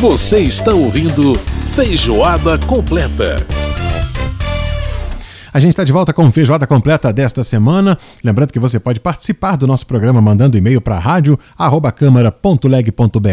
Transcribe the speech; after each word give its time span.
Você 0.00 0.38
está 0.38 0.72
ouvindo 0.72 1.34
Feijoada 1.74 2.56
Completa. 2.56 3.67
A 5.52 5.60
gente 5.60 5.70
está 5.70 5.82
de 5.82 5.92
volta 5.92 6.12
com 6.12 6.30
feijoada 6.30 6.66
completa 6.66 7.10
desta 7.12 7.42
semana. 7.42 7.96
Lembrando 8.22 8.52
que 8.52 8.58
você 8.58 8.78
pode 8.78 9.00
participar 9.00 9.56
do 9.56 9.66
nosso 9.66 9.86
programa 9.86 10.20
mandando 10.20 10.58
e-mail 10.58 10.78
para 10.80 10.98
rádio@câmara.leg.br. 10.98 13.28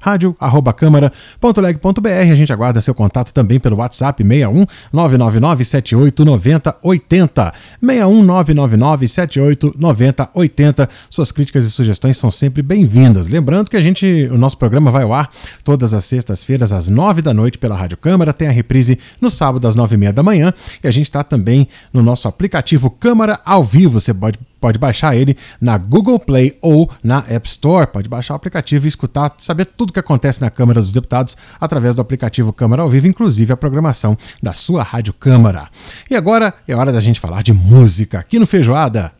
rádio@câmara.leg.br. 0.00 2.08
A 2.08 2.34
gente 2.34 2.52
aguarda 2.52 2.80
seu 2.80 2.92
contato 2.94 3.32
também 3.32 3.60
pelo 3.60 3.76
WhatsApp 3.76 4.22
61 4.22 4.66
999 4.92 5.64
78 5.64 6.24
90 6.24 6.76
80. 6.82 7.52
61 7.80 8.22
999 8.22 9.08
78 9.08 9.74
90 9.78 10.30
80. 10.34 10.88
Suas 11.08 11.30
críticas 11.30 11.64
e 11.64 11.70
sugestões 11.70 12.18
são 12.18 12.32
sempre 12.32 12.62
bem-vindas. 12.62 13.28
Lembrando 13.28 13.70
que 13.70 13.76
a 13.76 13.80
gente, 13.80 14.28
o 14.30 14.38
nosso 14.38 14.58
programa 14.58 14.90
vai 14.90 15.04
ao 15.04 15.14
ar 15.14 15.30
todas 15.62 15.94
as 15.94 16.04
sextas-feiras 16.04 16.72
às 16.72 16.88
nove 16.88 17.22
da 17.22 17.32
noite 17.32 17.58
pela 17.58 17.76
Rádio 17.76 17.96
Câmara. 17.96 18.32
Tem 18.32 18.48
a 18.48 18.52
reprise 18.52 18.98
no 19.20 19.30
sábado 19.30 19.68
às 19.68 19.76
nove 19.76 19.94
e 19.94 19.98
meia 19.98 20.12
da 20.12 20.22
manhã. 20.22 20.52
E 20.82 20.88
a 20.88 20.90
gente 20.90 21.04
está 21.04 21.22
também 21.22 21.68
no 21.92 22.02
nosso 22.02 22.28
aplicativo 22.28 22.90
Câmara 22.90 23.40
ao 23.44 23.64
Vivo. 23.64 24.00
Você 24.00 24.12
pode, 24.12 24.38
pode 24.60 24.78
baixar 24.78 25.16
ele 25.16 25.36
na 25.60 25.76
Google 25.78 26.18
Play 26.18 26.56
ou 26.60 26.90
na 27.02 27.24
App 27.28 27.48
Store. 27.48 27.86
Pode 27.86 28.08
baixar 28.08 28.34
o 28.34 28.36
aplicativo 28.36 28.86
e 28.86 28.88
escutar, 28.88 29.32
saber 29.38 29.66
tudo 29.66 29.90
o 29.90 29.92
que 29.92 30.00
acontece 30.00 30.40
na 30.40 30.50
Câmara 30.50 30.80
dos 30.80 30.92
Deputados 30.92 31.36
através 31.60 31.94
do 31.94 32.02
aplicativo 32.02 32.52
Câmara 32.52 32.82
ao 32.82 32.88
Vivo, 32.88 33.06
inclusive 33.06 33.52
a 33.52 33.56
programação 33.56 34.16
da 34.42 34.52
sua 34.52 34.82
Rádio 34.82 35.12
Câmara. 35.12 35.68
E 36.10 36.16
agora 36.16 36.54
é 36.66 36.74
hora 36.74 36.92
da 36.92 37.00
gente 37.00 37.20
falar 37.20 37.42
de 37.42 37.52
música 37.52 38.18
aqui 38.18 38.38
no 38.38 38.46
Feijoada. 38.46 39.12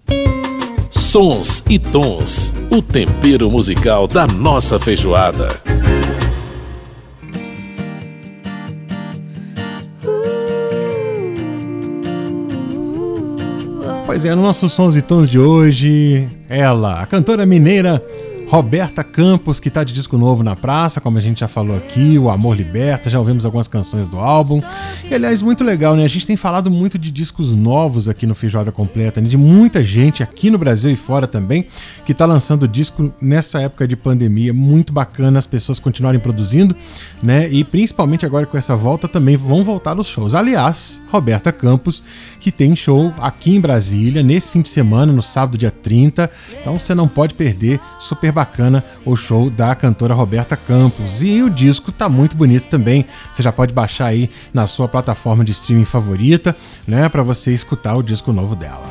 Sons 0.91 1.63
e 1.69 1.79
tons, 1.79 2.53
o 2.71 2.83
tempero 2.83 3.51
musical 3.51 4.07
da 4.07 4.27
nossa 4.27 4.79
feijoada. 4.79 5.61
Pois 14.11 14.25
é, 14.25 14.35
no 14.35 14.43
nosso 14.43 14.69
Sons 14.69 14.97
e 14.97 15.03
Tons 15.03 15.31
de 15.31 15.39
hoje, 15.39 16.27
ela, 16.49 17.01
a 17.01 17.07
cantora 17.07 17.47
mineira 17.47 18.05
Roberta 18.51 19.05
Campos, 19.05 19.61
que 19.61 19.69
está 19.69 19.85
de 19.85 19.93
disco 19.93 20.19
novo 20.19 20.43
na 20.43 20.57
praça, 20.57 21.01
como 21.01 21.17
a 21.17 21.21
gente 21.21 21.39
já 21.39 21.47
falou 21.47 21.77
aqui, 21.77 22.19
O 22.19 22.29
Amor 22.29 22.57
Liberta, 22.57 23.09
já 23.09 23.17
ouvimos 23.17 23.45
algumas 23.45 23.69
canções 23.69 24.09
do 24.09 24.19
álbum. 24.19 24.61
E, 25.09 25.15
aliás, 25.15 25.41
muito 25.41 25.63
legal, 25.63 25.95
né? 25.95 26.05
A 26.05 26.09
gente 26.09 26.27
tem 26.27 26.37
falado 26.37 26.69
muito 26.69 26.99
de 26.99 27.13
discos 27.13 27.55
novos 27.55 28.09
aqui 28.09 28.27
no 28.27 28.35
Feijoada 28.35 28.73
Completa, 28.73 29.21
né? 29.21 29.29
de 29.29 29.37
muita 29.37 29.85
gente 29.85 30.21
aqui 30.21 30.51
no 30.51 30.59
Brasil 30.59 30.91
e 30.91 30.97
fora 30.97 31.29
também, 31.29 31.65
que 32.05 32.11
está 32.11 32.27
lançando 32.27 32.67
disco 32.67 33.15
nessa 33.21 33.61
época 33.61 33.87
de 33.87 33.95
pandemia. 33.95 34.53
Muito 34.53 34.93
bacana 34.93 35.39
as 35.39 35.47
pessoas 35.47 35.79
continuarem 35.79 36.19
produzindo, 36.19 36.75
né? 37.23 37.49
E 37.49 37.63
principalmente 37.63 38.27
agora 38.27 38.47
com 38.47 38.59
essa 38.59 38.75
volta 38.75 39.07
também 39.07 39.37
vão 39.37 39.63
voltar 39.63 39.97
os 39.97 40.09
shows. 40.09 40.35
Aliás, 40.35 41.01
Roberta 41.13 41.53
Campos, 41.53 42.03
que 42.41 42.51
tem 42.51 42.75
show 42.75 43.15
aqui 43.21 43.55
em 43.55 43.61
Brasília 43.61 44.25
nesse 44.25 44.51
fim 44.51 44.61
de 44.61 44.69
semana, 44.69 45.13
no 45.13 45.23
sábado, 45.23 45.57
dia 45.57 45.71
30. 45.71 46.29
Então 46.61 46.77
você 46.77 46.97
não 46.97 47.07
pode 47.07 47.35
perder. 47.35 47.79
Super 48.01 48.40
bacana 48.41 48.83
o 49.05 49.15
show 49.15 49.51
da 49.51 49.75
cantora 49.75 50.15
Roberta 50.15 50.57
Campos. 50.57 51.21
E 51.21 51.43
o 51.43 51.51
disco 51.51 51.93
tá 51.93 52.09
muito 52.09 52.37
bonito 52.37 52.69
também. 52.69 53.05
Você 53.31 53.43
já 53.43 53.53
pode 53.53 53.75
baixar 53.75 54.07
aí 54.07 54.31
na 54.53 54.67
sua 54.67 54.89
plataforma 54.89 55.45
de 55.45 55.53
streaming 55.53 55.85
favorita, 55.85 56.57
né, 56.87 57.09
para 57.11 57.23
você 57.23 57.53
escutar 57.53 57.97
o 57.97 58.03
disco 58.03 58.33
novo 58.33 58.57
dela. 58.57 58.83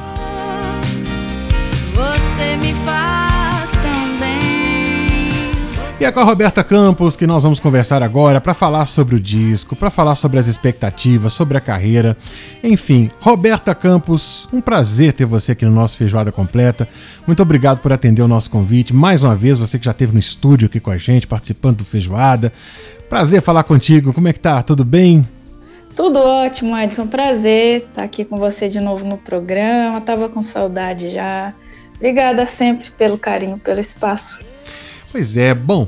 Você 1.95 2.55
me 2.57 2.73
faz. 2.85 3.18
E 5.99 6.05
é 6.05 6.11
com 6.13 6.21
a 6.21 6.23
Roberta 6.23 6.63
Campos 6.63 7.17
que 7.17 7.27
nós 7.27 7.43
vamos 7.43 7.59
conversar 7.59 8.01
agora 8.01 8.39
para 8.39 8.53
falar 8.53 8.85
sobre 8.85 9.15
o 9.15 9.19
disco, 9.19 9.75
para 9.75 9.89
falar 9.89 10.15
sobre 10.15 10.39
as 10.39 10.47
expectativas, 10.47 11.33
sobre 11.33 11.57
a 11.57 11.61
carreira. 11.61 12.15
Enfim, 12.63 13.11
Roberta 13.19 13.75
Campos, 13.75 14.47
um 14.53 14.61
prazer 14.61 15.11
ter 15.11 15.25
você 15.25 15.51
aqui 15.51 15.65
no 15.65 15.73
nosso 15.73 15.97
Feijoada 15.97 16.31
Completa. 16.31 16.87
Muito 17.27 17.43
obrigado 17.43 17.79
por 17.79 17.91
atender 17.91 18.21
o 18.21 18.29
nosso 18.29 18.49
convite. 18.49 18.93
Mais 18.93 19.23
uma 19.23 19.35
vez, 19.35 19.57
você 19.57 19.77
que 19.77 19.83
já 19.83 19.91
esteve 19.91 20.13
no 20.13 20.19
estúdio 20.19 20.67
aqui 20.67 20.79
com 20.79 20.89
a 20.89 20.95
gente, 20.95 21.27
participando 21.27 21.79
do 21.79 21.85
Feijoada. 21.85 22.53
Prazer 23.09 23.41
falar 23.41 23.63
contigo. 23.63 24.13
Como 24.13 24.29
é 24.29 24.31
que 24.31 24.39
tá? 24.39 24.63
Tudo 24.63 24.85
bem? 24.85 25.27
Tudo 25.97 26.19
ótimo, 26.19 26.77
Edson. 26.77 27.07
Prazer 27.07 27.87
estar 27.89 28.05
aqui 28.05 28.23
com 28.23 28.37
você 28.37 28.69
de 28.69 28.79
novo 28.79 29.03
no 29.03 29.17
programa. 29.17 29.99
Tava 29.99 30.29
com 30.29 30.41
saudade 30.41 31.11
já. 31.11 31.53
Obrigada 31.97 32.47
sempre 32.47 32.89
pelo 32.91 33.17
carinho, 33.17 33.59
pelo 33.59 33.81
espaço. 33.81 34.39
Pois 35.11 35.37
é, 35.37 35.53
bom. 35.53 35.87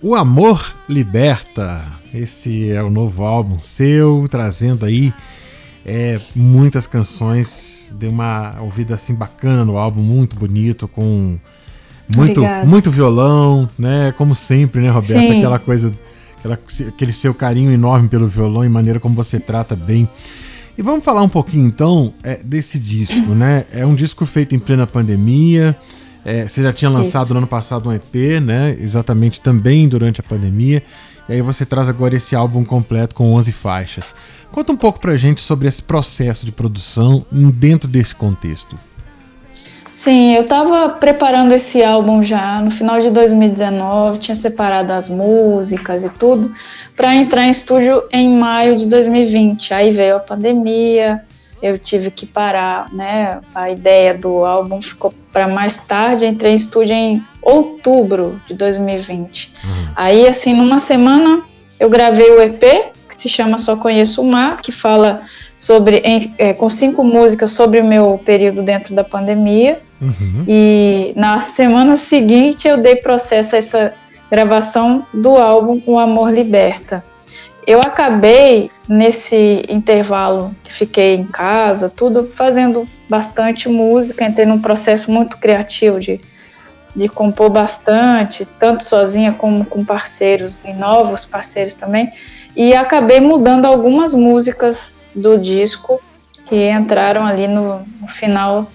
O 0.00 0.14
Amor 0.14 0.74
Liberta. 0.88 1.84
Esse 2.14 2.70
é 2.70 2.82
o 2.82 2.90
novo 2.90 3.24
álbum 3.24 3.60
seu, 3.60 4.26
trazendo 4.30 4.86
aí 4.86 5.12
é, 5.84 6.20
muitas 6.34 6.86
canções, 6.86 7.92
deu 7.98 8.10
uma 8.10 8.56
ouvida 8.60 8.94
assim 8.94 9.14
bacana 9.14 9.64
no 9.64 9.76
álbum, 9.76 10.00
muito 10.00 10.36
bonito, 10.36 10.88
com 10.88 11.38
muito, 12.08 12.42
muito 12.66 12.90
violão, 12.90 13.68
né? 13.78 14.12
Como 14.16 14.34
sempre, 14.34 14.80
né, 14.80 14.90
Roberta? 14.90 15.32
Sim. 15.32 15.38
Aquela 15.38 15.58
coisa, 15.58 15.92
aquela, 16.38 16.58
aquele 16.88 17.12
seu 17.12 17.32
carinho 17.32 17.70
enorme 17.72 18.08
pelo 18.08 18.26
violão 18.26 18.64
e 18.64 18.68
maneira 18.68 18.98
como 18.98 19.14
você 19.14 19.38
trata 19.38 19.76
bem. 19.76 20.08
E 20.76 20.82
vamos 20.82 21.04
falar 21.04 21.22
um 21.22 21.28
pouquinho 21.28 21.66
então 21.66 22.14
é, 22.22 22.42
desse 22.42 22.78
disco, 22.78 23.34
né? 23.34 23.66
É 23.72 23.84
um 23.84 23.94
disco 23.94 24.24
feito 24.26 24.54
em 24.54 24.58
plena 24.58 24.86
pandemia. 24.86 25.76
É, 26.24 26.46
você 26.46 26.62
já 26.62 26.72
tinha 26.72 26.90
lançado 26.90 27.24
Isso. 27.24 27.34
no 27.34 27.38
ano 27.38 27.46
passado 27.46 27.88
um 27.88 27.92
EP, 27.92 28.40
né? 28.42 28.76
Exatamente 28.78 29.40
também 29.40 29.88
durante 29.88 30.20
a 30.20 30.22
pandemia. 30.22 30.82
E 31.28 31.34
aí 31.34 31.42
você 31.42 31.64
traz 31.64 31.88
agora 31.88 32.16
esse 32.16 32.34
álbum 32.34 32.64
completo 32.64 33.14
com 33.14 33.32
11 33.34 33.52
faixas. 33.52 34.14
Conta 34.50 34.72
um 34.72 34.76
pouco 34.76 35.00
pra 35.00 35.16
gente 35.16 35.40
sobre 35.40 35.68
esse 35.68 35.82
processo 35.82 36.44
de 36.44 36.52
produção 36.52 37.24
dentro 37.30 37.88
desse 37.88 38.14
contexto. 38.14 38.76
Sim, 39.92 40.34
eu 40.34 40.42
estava 40.42 40.88
preparando 40.88 41.52
esse 41.52 41.84
álbum 41.84 42.24
já 42.24 42.60
no 42.62 42.70
final 42.70 43.00
de 43.00 43.10
2019, 43.10 44.18
tinha 44.18 44.34
separado 44.34 44.92
as 44.92 45.08
músicas 45.08 46.02
e 46.02 46.08
tudo, 46.08 46.50
para 46.96 47.14
entrar 47.14 47.44
em 47.44 47.50
estúdio 47.50 48.04
em 48.10 48.34
maio 48.34 48.78
de 48.78 48.86
2020. 48.86 49.74
Aí 49.74 49.90
veio 49.90 50.16
a 50.16 50.20
pandemia, 50.20 51.22
eu 51.62 51.78
tive 51.78 52.10
que 52.10 52.26
parar, 52.26 52.92
né? 52.92 53.40
A 53.54 53.70
ideia 53.70 54.14
do 54.14 54.44
álbum 54.44 54.80
ficou 54.80 55.12
para 55.32 55.46
mais 55.46 55.78
tarde, 55.84 56.26
entrei 56.26 56.52
em 56.52 56.56
estúdio 56.56 56.94
em 56.94 57.24
outubro 57.42 58.40
de 58.46 58.54
2020. 58.54 59.52
Uhum. 59.62 59.70
Aí, 59.94 60.26
assim, 60.26 60.54
numa 60.54 60.80
semana 60.80 61.42
eu 61.78 61.88
gravei 61.88 62.30
o 62.30 62.42
EP, 62.42 62.92
que 63.08 63.22
se 63.22 63.28
chama 63.28 63.58
Só 63.58 63.76
Conheço 63.76 64.22
o 64.22 64.24
Mar, 64.24 64.60
que 64.60 64.72
fala 64.72 65.22
sobre, 65.58 65.98
em, 65.98 66.34
é, 66.38 66.52
com 66.54 66.70
cinco 66.70 67.04
músicas 67.04 67.50
sobre 67.50 67.80
o 67.80 67.84
meu 67.84 68.20
período 68.24 68.62
dentro 68.62 68.94
da 68.94 69.04
pandemia. 69.04 69.80
Uhum. 70.00 70.44
E 70.48 71.12
na 71.14 71.40
semana 71.40 71.96
seguinte 71.96 72.66
eu 72.66 72.78
dei 72.78 72.96
processo 72.96 73.54
a 73.54 73.58
essa 73.58 73.94
gravação 74.30 75.04
do 75.12 75.36
álbum 75.36 75.82
O 75.86 75.98
Amor 75.98 76.32
Liberta. 76.32 77.04
Eu 77.66 77.78
acabei 77.80 78.70
nesse 78.88 79.64
intervalo 79.68 80.54
que 80.64 80.72
fiquei 80.72 81.14
em 81.14 81.24
casa, 81.24 81.88
tudo 81.88 82.26
fazendo 82.26 82.88
bastante 83.08 83.68
música, 83.68 84.24
entrei 84.24 84.46
num 84.46 84.60
processo 84.60 85.10
muito 85.10 85.36
criativo 85.36 86.00
de, 86.00 86.20
de 86.96 87.08
compor 87.08 87.50
bastante, 87.50 88.44
tanto 88.44 88.84
sozinha 88.84 89.32
como 89.32 89.64
com 89.64 89.84
parceiros 89.84 90.60
e 90.64 90.72
novos 90.72 91.26
parceiros 91.26 91.74
também 91.74 92.10
e 92.56 92.74
acabei 92.74 93.20
mudando 93.20 93.66
algumas 93.66 94.14
músicas 94.14 94.98
do 95.14 95.38
disco 95.38 96.00
que 96.46 96.68
entraram 96.68 97.24
ali 97.24 97.46
no, 97.46 97.80
no 98.00 98.08
final, 98.08 98.66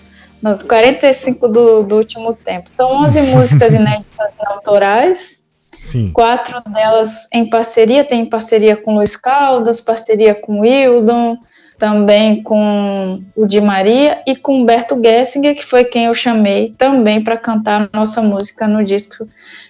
nos 0.42 0.64
45 0.64 1.48
do, 1.48 1.84
do 1.84 1.98
último 1.98 2.34
tempo. 2.34 2.70
São 2.70 3.04
11 3.04 3.22
músicas 3.34 3.74
inéditas 3.74 4.32
autorais, 4.46 5.45
Sim. 5.86 6.10
quatro 6.12 6.60
delas 6.68 7.28
em 7.32 7.48
parceria, 7.48 8.04
tem 8.04 8.26
parceria 8.26 8.76
com 8.76 8.96
Luiz 8.96 9.16
Caldas, 9.16 9.80
parceria 9.80 10.34
com 10.34 10.62
Wildon, 10.62 11.38
também 11.78 12.42
com 12.42 13.22
o 13.36 13.46
Di 13.46 13.62
Maria 13.62 14.20
e 14.26 14.36
com 14.36 14.62
Humberto 14.62 15.00
Gessinger, 15.00 15.56
que 15.56 15.64
foi 15.64 15.84
quem 15.86 16.06
eu 16.06 16.16
chamei 16.16 16.74
também 16.76 17.24
para 17.24 17.38
cantar 17.38 17.88
nossa 17.94 18.20
música 18.20 18.68
no 18.68 18.84
disco, 18.84 19.28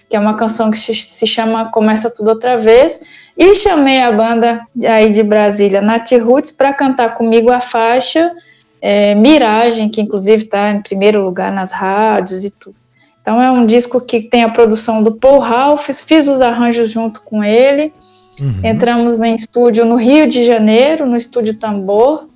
que 0.08 0.16
é 0.16 0.18
uma 0.18 0.34
canção 0.34 0.70
que 0.70 0.78
se 0.78 1.26
chama 1.26 1.70
Começa 1.70 2.08
Tudo 2.10 2.30
Outra 2.30 2.56
Vez, 2.56 3.26
e 3.36 3.54
chamei 3.54 4.00
a 4.00 4.10
banda 4.10 4.66
aí 4.84 5.12
de 5.12 5.22
Brasília, 5.22 5.82
Nat 5.82 6.10
Roots, 6.12 6.50
para 6.50 6.72
cantar 6.72 7.12
comigo 7.14 7.50
a 7.50 7.60
faixa 7.60 8.32
é, 8.80 9.14
Miragem, 9.14 9.90
que 9.90 10.00
inclusive 10.00 10.44
está 10.44 10.70
em 10.70 10.80
primeiro 10.80 11.22
lugar 11.22 11.52
nas 11.52 11.72
rádios 11.72 12.42
e 12.42 12.50
tudo. 12.50 12.85
Então 13.26 13.42
é 13.42 13.50
um 13.50 13.66
disco 13.66 14.00
que 14.00 14.22
tem 14.22 14.44
a 14.44 14.48
produção 14.48 15.02
do 15.02 15.10
Paul 15.10 15.40
Ralph, 15.40 15.90
fiz 15.90 16.28
os 16.28 16.40
arranjos 16.40 16.88
junto 16.88 17.20
com 17.22 17.42
ele. 17.42 17.92
Uhum. 18.38 18.60
Entramos 18.62 19.18
em 19.18 19.34
estúdio 19.34 19.84
no 19.84 19.96
Rio 19.96 20.30
de 20.30 20.46
Janeiro, 20.46 21.06
no 21.06 21.16
estúdio 21.16 21.54
Tambor, 21.54 22.28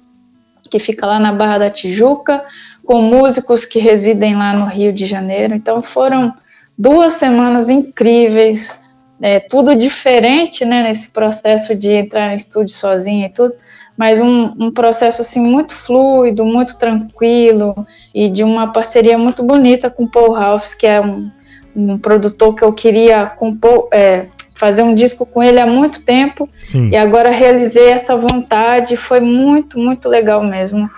que 0.69 0.81
fica 0.81 1.07
lá 1.07 1.21
na 1.21 1.33
Barra 1.33 1.59
da 1.59 1.71
Tijuca, 1.71 2.45
com 2.85 3.01
músicos 3.03 3.65
que 3.65 3.79
residem 3.79 4.35
lá 4.35 4.53
no 4.53 4.67
Rio 4.67 4.93
de 4.93 5.07
Janeiro. 5.07 5.55
Então 5.55 5.81
foram 5.81 6.35
duas 6.77 7.13
semanas 7.13 7.69
incríveis 7.69 8.83
é, 9.21 9.39
tudo 9.39 9.75
diferente, 9.77 10.65
né, 10.65 10.83
nesse 10.83 11.11
processo 11.11 11.75
de 11.75 11.91
entrar 11.93 12.31
no 12.31 12.37
estúdio 12.37 12.75
sozinha 12.75 13.27
e 13.27 13.29
tudo, 13.29 13.55
mas 13.97 14.19
um, 14.19 14.55
um, 14.59 14.71
processo 14.71 15.21
assim 15.21 15.41
muito 15.41 15.75
fluido, 15.75 16.45
muito 16.45 16.79
tranquilo 16.79 17.87
e 18.15 18.31
de 18.31 18.43
uma 18.43 18.73
parceria 18.73 19.19
muito 19.19 19.43
bonita 19.43 19.91
com 19.91 20.07
Paul 20.07 20.35
House, 20.35 20.73
que 20.73 20.87
é 20.87 21.01
um, 21.01 21.31
um 21.77 21.99
produtor 21.99 22.55
que 22.55 22.65
eu 22.65 22.73
queria 22.73 23.27
compor, 23.27 23.89
é, 23.93 24.27
fazer 24.57 24.83
um 24.83 24.95
disco 24.95 25.27
com 25.27 25.43
ele 25.43 25.61
há 25.61 25.67
muito 25.67 26.05
tempo 26.05 26.49
Sim. 26.63 26.89
e 26.89 26.97
agora 26.97 27.31
realizei 27.31 27.89
essa 27.89 28.17
vontade, 28.17 28.97
foi 28.97 29.21
muito, 29.21 29.79
muito 29.79 30.09
legal 30.09 30.43
mesmo. 30.43 30.89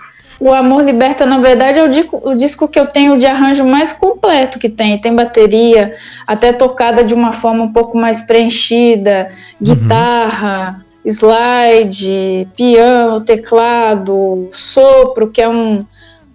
O 0.43 0.51
Amor 0.51 0.83
Liberta, 0.83 1.25
na 1.25 1.39
verdade, 1.39 1.79
é 1.79 1.83
o 1.83 1.89
disco, 1.89 2.21
o 2.21 2.35
disco 2.35 2.67
que 2.67 2.77
eu 2.77 2.87
tenho 2.87 3.17
de 3.17 3.25
arranjo 3.25 3.63
mais 3.63 3.93
completo 3.93 4.59
que 4.59 4.67
tem. 4.67 4.97
Tem 4.97 5.15
bateria, 5.15 5.95
até 6.27 6.51
tocada 6.51 7.01
de 7.01 7.13
uma 7.13 7.31
forma 7.31 7.63
um 7.63 7.71
pouco 7.71 7.97
mais 7.97 8.19
preenchida, 8.19 9.29
uhum. 9.31 9.73
guitarra, 9.73 10.83
uhum. 11.05 11.09
slide, 11.09 12.45
piano, 12.57 13.21
teclado, 13.21 14.49
sopro, 14.51 15.31
que 15.31 15.41
é 15.41 15.47
um, 15.47 15.85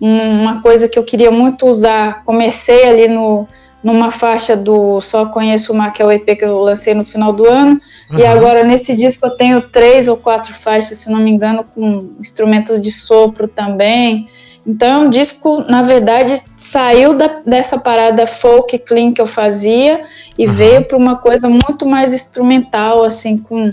uma 0.01 0.63
coisa 0.63 0.89
que 0.89 0.99
eu 0.99 1.05
queria 1.05 1.31
muito 1.31 1.67
usar. 1.67 2.25
Comecei 2.25 2.89
ali 2.89 3.09
no, 3.09 3.47
numa 3.83 4.11
faixa 4.11 4.57
do 4.57 5.01
Só 5.01 5.27
Conheço 5.27 5.73
Uma, 5.73 5.91
que 5.91 6.03
é 6.03 6.05
o 6.05 6.11
EP 6.11 6.25
que 6.37 6.45
eu 6.45 6.59
lancei 6.59 6.95
no 6.95 7.05
final 7.05 7.33
do 7.33 7.47
ano. 7.47 7.81
Uhum. 8.11 8.19
E 8.19 8.27
agora 8.27 8.65
nesse 8.65 8.95
disco 8.95 9.27
eu 9.27 9.31
tenho 9.31 9.61
três 9.61 10.09
ou 10.09 10.17
quatro 10.17 10.53
faixas, 10.53 10.99
se 10.99 11.11
não 11.11 11.19
me 11.19 11.31
engano, 11.31 11.65
com 11.75 12.11
instrumentos 12.19 12.81
de 12.81 12.91
sopro 12.91 13.47
também. 13.47 14.29
Então 14.67 14.89
é 14.89 15.07
um 15.07 15.09
disco, 15.09 15.65
na 15.69 15.83
verdade, 15.83 16.43
saiu 16.57 17.15
da, 17.15 17.41
dessa 17.47 17.79
parada 17.79 18.27
folk 18.27 18.79
clean 18.81 19.13
que 19.13 19.21
eu 19.21 19.27
fazia 19.27 20.05
e 20.37 20.47
uhum. 20.47 20.53
veio 20.53 20.85
para 20.85 20.97
uma 20.97 21.17
coisa 21.17 21.49
muito 21.49 21.87
mais 21.87 22.13
instrumental, 22.13 23.05
assim, 23.05 23.39
com, 23.39 23.73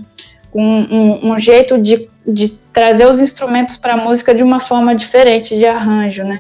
com 0.52 0.64
um, 0.64 1.32
um 1.32 1.40
jeito 1.40 1.78
de, 1.78 2.08
de 2.26 2.50
trazer 2.72 3.08
os 3.08 3.20
instrumentos 3.20 3.76
para 3.76 3.96
a 3.96 3.98
música 3.98 4.34
de 4.34 4.44
uma 4.44 4.60
forma 4.60 4.96
diferente 4.96 5.58
de 5.58 5.66
arranjo, 5.66 6.24
né? 6.24 6.40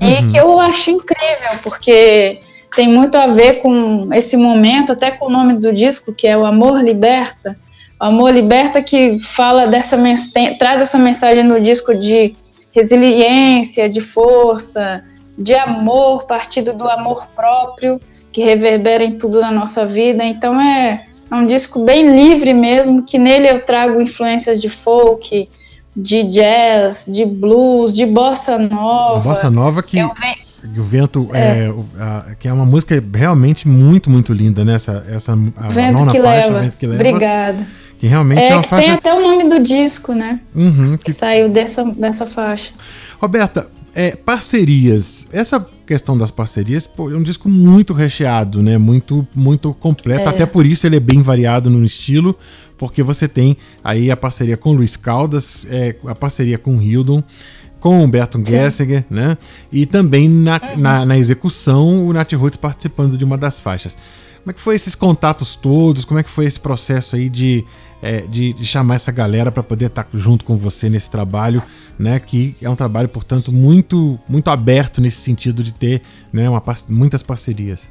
E 0.00 0.14
uhum. 0.14 0.28
que 0.30 0.36
eu 0.36 0.58
acho 0.58 0.90
incrível, 0.90 1.58
porque 1.62 2.40
tem 2.74 2.88
muito 2.88 3.16
a 3.16 3.26
ver 3.26 3.60
com 3.60 4.08
esse 4.12 4.36
momento, 4.36 4.92
até 4.92 5.10
com 5.10 5.26
o 5.26 5.30
nome 5.30 5.54
do 5.54 5.72
disco, 5.72 6.14
que 6.14 6.26
é 6.26 6.36
o 6.36 6.44
Amor 6.44 6.82
Liberta. 6.82 7.56
O 8.00 8.04
Amor 8.04 8.32
Liberta 8.32 8.82
que 8.82 9.18
fala 9.18 9.66
dessa 9.66 9.98
tem, 10.32 10.56
traz 10.56 10.80
essa 10.80 10.98
mensagem 10.98 11.44
no 11.44 11.60
disco 11.60 11.94
de 11.94 12.34
resiliência, 12.72 13.88
de 13.88 14.00
força, 14.00 15.02
de 15.36 15.54
amor, 15.54 16.24
partido 16.24 16.72
do 16.72 16.88
amor 16.88 17.26
próprio, 17.34 18.00
que 18.32 18.42
reverbera 18.42 19.04
em 19.04 19.18
tudo 19.18 19.40
na 19.40 19.50
nossa 19.50 19.84
vida. 19.84 20.24
Então 20.24 20.60
é, 20.60 21.06
é 21.30 21.34
um 21.34 21.46
disco 21.46 21.84
bem 21.84 22.14
livre 22.14 22.54
mesmo, 22.54 23.02
que 23.02 23.18
nele 23.18 23.48
eu 23.48 23.60
trago 23.60 24.00
influências 24.00 24.60
de 24.60 24.70
folk, 24.70 25.48
de 25.96 26.22
jazz, 26.24 27.06
de 27.06 27.24
blues, 27.24 27.92
de 27.92 28.06
bossa 28.06 28.58
nova. 28.58 29.18
A 29.18 29.20
bossa 29.20 29.50
nova 29.50 29.82
que 29.82 29.98
eu 29.98 30.12
venho, 30.14 30.36
o 30.76 30.82
vento 30.82 31.28
é, 31.32 31.66
é 31.66 31.74
a, 31.98 32.34
que 32.38 32.48
é 32.48 32.52
uma 32.52 32.66
música 32.66 33.02
realmente 33.14 33.66
muito, 33.66 34.10
muito 34.10 34.32
linda, 34.32 34.64
né? 34.64 34.74
Essa, 34.74 35.04
essa 35.08 35.32
a 35.32 35.68
vento 35.68 35.98
nona 35.98 36.12
que 36.12 36.20
faixa, 36.20 36.46
leva. 36.48 36.60
Vento 36.60 36.76
que 36.76 36.86
leva. 36.86 37.08
Obrigada. 37.08 37.66
Que 37.98 38.06
realmente 38.06 38.40
é, 38.40 38.48
é 38.48 38.54
uma 38.54 38.62
faixa. 38.62 38.86
Tem 38.86 38.94
até 38.94 39.14
o 39.14 39.20
nome 39.20 39.48
do 39.48 39.62
disco, 39.62 40.12
né? 40.14 40.40
Uhum, 40.54 40.96
que... 40.96 41.06
que 41.06 41.12
saiu 41.12 41.48
dessa, 41.48 41.84
dessa 41.84 42.26
faixa. 42.26 42.72
Roberta, 43.20 43.68
é, 43.94 44.16
parcerias. 44.16 45.26
Essa 45.32 45.64
questão 45.86 46.16
das 46.16 46.30
parcerias 46.30 46.86
pô, 46.86 47.10
é 47.10 47.16
um 47.16 47.22
disco 47.22 47.48
muito 47.48 47.92
recheado, 47.92 48.62
né? 48.62 48.78
Muito, 48.78 49.26
muito 49.34 49.74
completo. 49.74 50.28
É. 50.28 50.28
Até 50.28 50.46
por 50.46 50.64
isso 50.64 50.86
ele 50.86 50.96
é 50.96 51.00
bem 51.00 51.20
variado 51.20 51.68
no 51.68 51.84
estilo, 51.84 52.36
porque 52.78 53.02
você 53.02 53.26
tem 53.26 53.56
aí 53.82 54.10
a 54.10 54.16
parceria 54.16 54.56
com 54.56 54.72
Luiz 54.72 54.96
Caldas, 54.96 55.66
é, 55.68 55.94
a 56.06 56.14
parceria 56.14 56.58
com 56.58 56.80
Hildon 56.80 57.22
com 57.80 57.98
o 57.98 58.02
Humberto 58.02 58.40
Gessinger, 58.44 59.04
né? 59.10 59.36
E 59.72 59.86
também 59.86 60.28
na, 60.28 60.60
na, 60.76 61.06
na, 61.06 61.18
execução, 61.18 62.06
o 62.06 62.12
Nat 62.12 62.32
Roots 62.34 62.56
participando 62.56 63.16
de 63.16 63.24
uma 63.24 63.38
das 63.38 63.58
faixas. 63.58 63.96
Como 64.42 64.50
é 64.50 64.52
que 64.52 64.60
foi 64.60 64.74
esses 64.74 64.94
contatos 64.94 65.56
todos? 65.56 66.04
Como 66.04 66.20
é 66.20 66.22
que 66.22 66.30
foi 66.30 66.44
esse 66.44 66.60
processo 66.60 67.16
aí 67.16 67.28
de, 67.28 67.64
é, 68.02 68.22
de, 68.22 68.52
de, 68.52 68.64
chamar 68.64 68.94
essa 68.94 69.10
galera 69.10 69.50
para 69.50 69.62
poder 69.62 69.86
estar 69.86 70.04
tá 70.04 70.10
junto 70.14 70.44
com 70.44 70.56
você 70.56 70.88
nesse 70.88 71.10
trabalho, 71.10 71.62
né? 71.98 72.18
Que 72.20 72.54
é 72.60 72.68
um 72.68 72.76
trabalho, 72.76 73.08
portanto, 73.08 73.50
muito 73.50 74.18
muito 74.28 74.48
aberto 74.50 75.00
nesse 75.00 75.18
sentido 75.18 75.62
de 75.62 75.72
ter 75.72 76.02
né, 76.32 76.48
uma, 76.48 76.62
muitas 76.88 77.22
parcerias. 77.22 77.90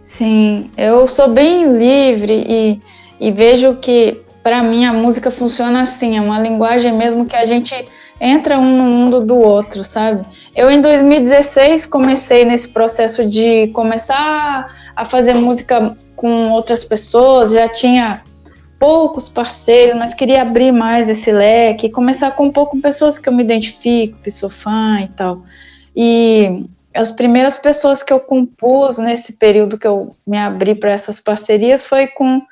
Sim, 0.00 0.70
eu 0.76 1.06
sou 1.06 1.32
bem 1.32 1.78
livre 1.78 2.44
e, 2.48 2.80
e 3.20 3.30
vejo 3.30 3.76
que 3.76 4.20
para 4.42 4.62
mim 4.62 4.84
a 4.84 4.92
música 4.92 5.30
funciona 5.30 5.82
assim, 5.82 6.16
é 6.16 6.20
uma 6.20 6.38
linguagem 6.38 6.92
mesmo 6.92 7.26
que 7.26 7.36
a 7.36 7.44
gente 7.44 7.74
entra 8.20 8.58
um 8.58 8.76
no 8.76 8.84
mundo 8.84 9.20
do 9.20 9.36
outro, 9.36 9.84
sabe? 9.84 10.24
Eu 10.54 10.70
em 10.70 10.80
2016 10.80 11.86
comecei 11.86 12.44
nesse 12.44 12.72
processo 12.72 13.24
de 13.24 13.68
começar 13.68 14.74
a 14.94 15.04
fazer 15.04 15.34
música 15.34 15.96
com 16.16 16.50
outras 16.50 16.84
pessoas, 16.84 17.52
já 17.52 17.68
tinha 17.68 18.22
poucos 18.78 19.28
parceiros, 19.28 19.96
mas 19.96 20.12
queria 20.12 20.42
abrir 20.42 20.72
mais 20.72 21.08
esse 21.08 21.30
leque, 21.30 21.88
começar 21.88 22.28
a 22.28 22.32
compor 22.32 22.68
com 22.68 22.80
pessoas 22.80 23.18
que 23.18 23.28
eu 23.28 23.32
me 23.32 23.42
identifico, 23.42 24.18
que 24.22 24.30
sou 24.30 24.50
fã 24.50 25.00
e 25.00 25.08
tal. 25.08 25.42
E 25.94 26.64
as 26.92 27.10
primeiras 27.12 27.56
pessoas 27.56 28.02
que 28.02 28.12
eu 28.12 28.20
compus 28.20 28.98
nesse 28.98 29.38
período 29.38 29.78
que 29.78 29.86
eu 29.86 30.16
me 30.26 30.36
abri 30.36 30.74
para 30.74 30.90
essas 30.90 31.20
parcerias 31.20 31.84
foi 31.84 32.08
com 32.08 32.42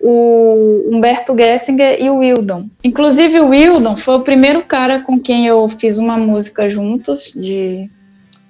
o 0.00 0.88
Humberto 0.90 1.36
Gessinger 1.36 1.98
e 2.00 2.10
o 2.10 2.18
Wildon. 2.18 2.66
Inclusive 2.84 3.40
o 3.40 3.48
Wildon 3.48 3.96
foi 3.96 4.16
o 4.16 4.22
primeiro 4.22 4.62
cara 4.62 5.00
com 5.00 5.18
quem 5.18 5.46
eu 5.46 5.68
fiz 5.68 5.98
uma 5.98 6.16
música 6.16 6.68
juntos, 6.68 7.32
de, 7.34 7.88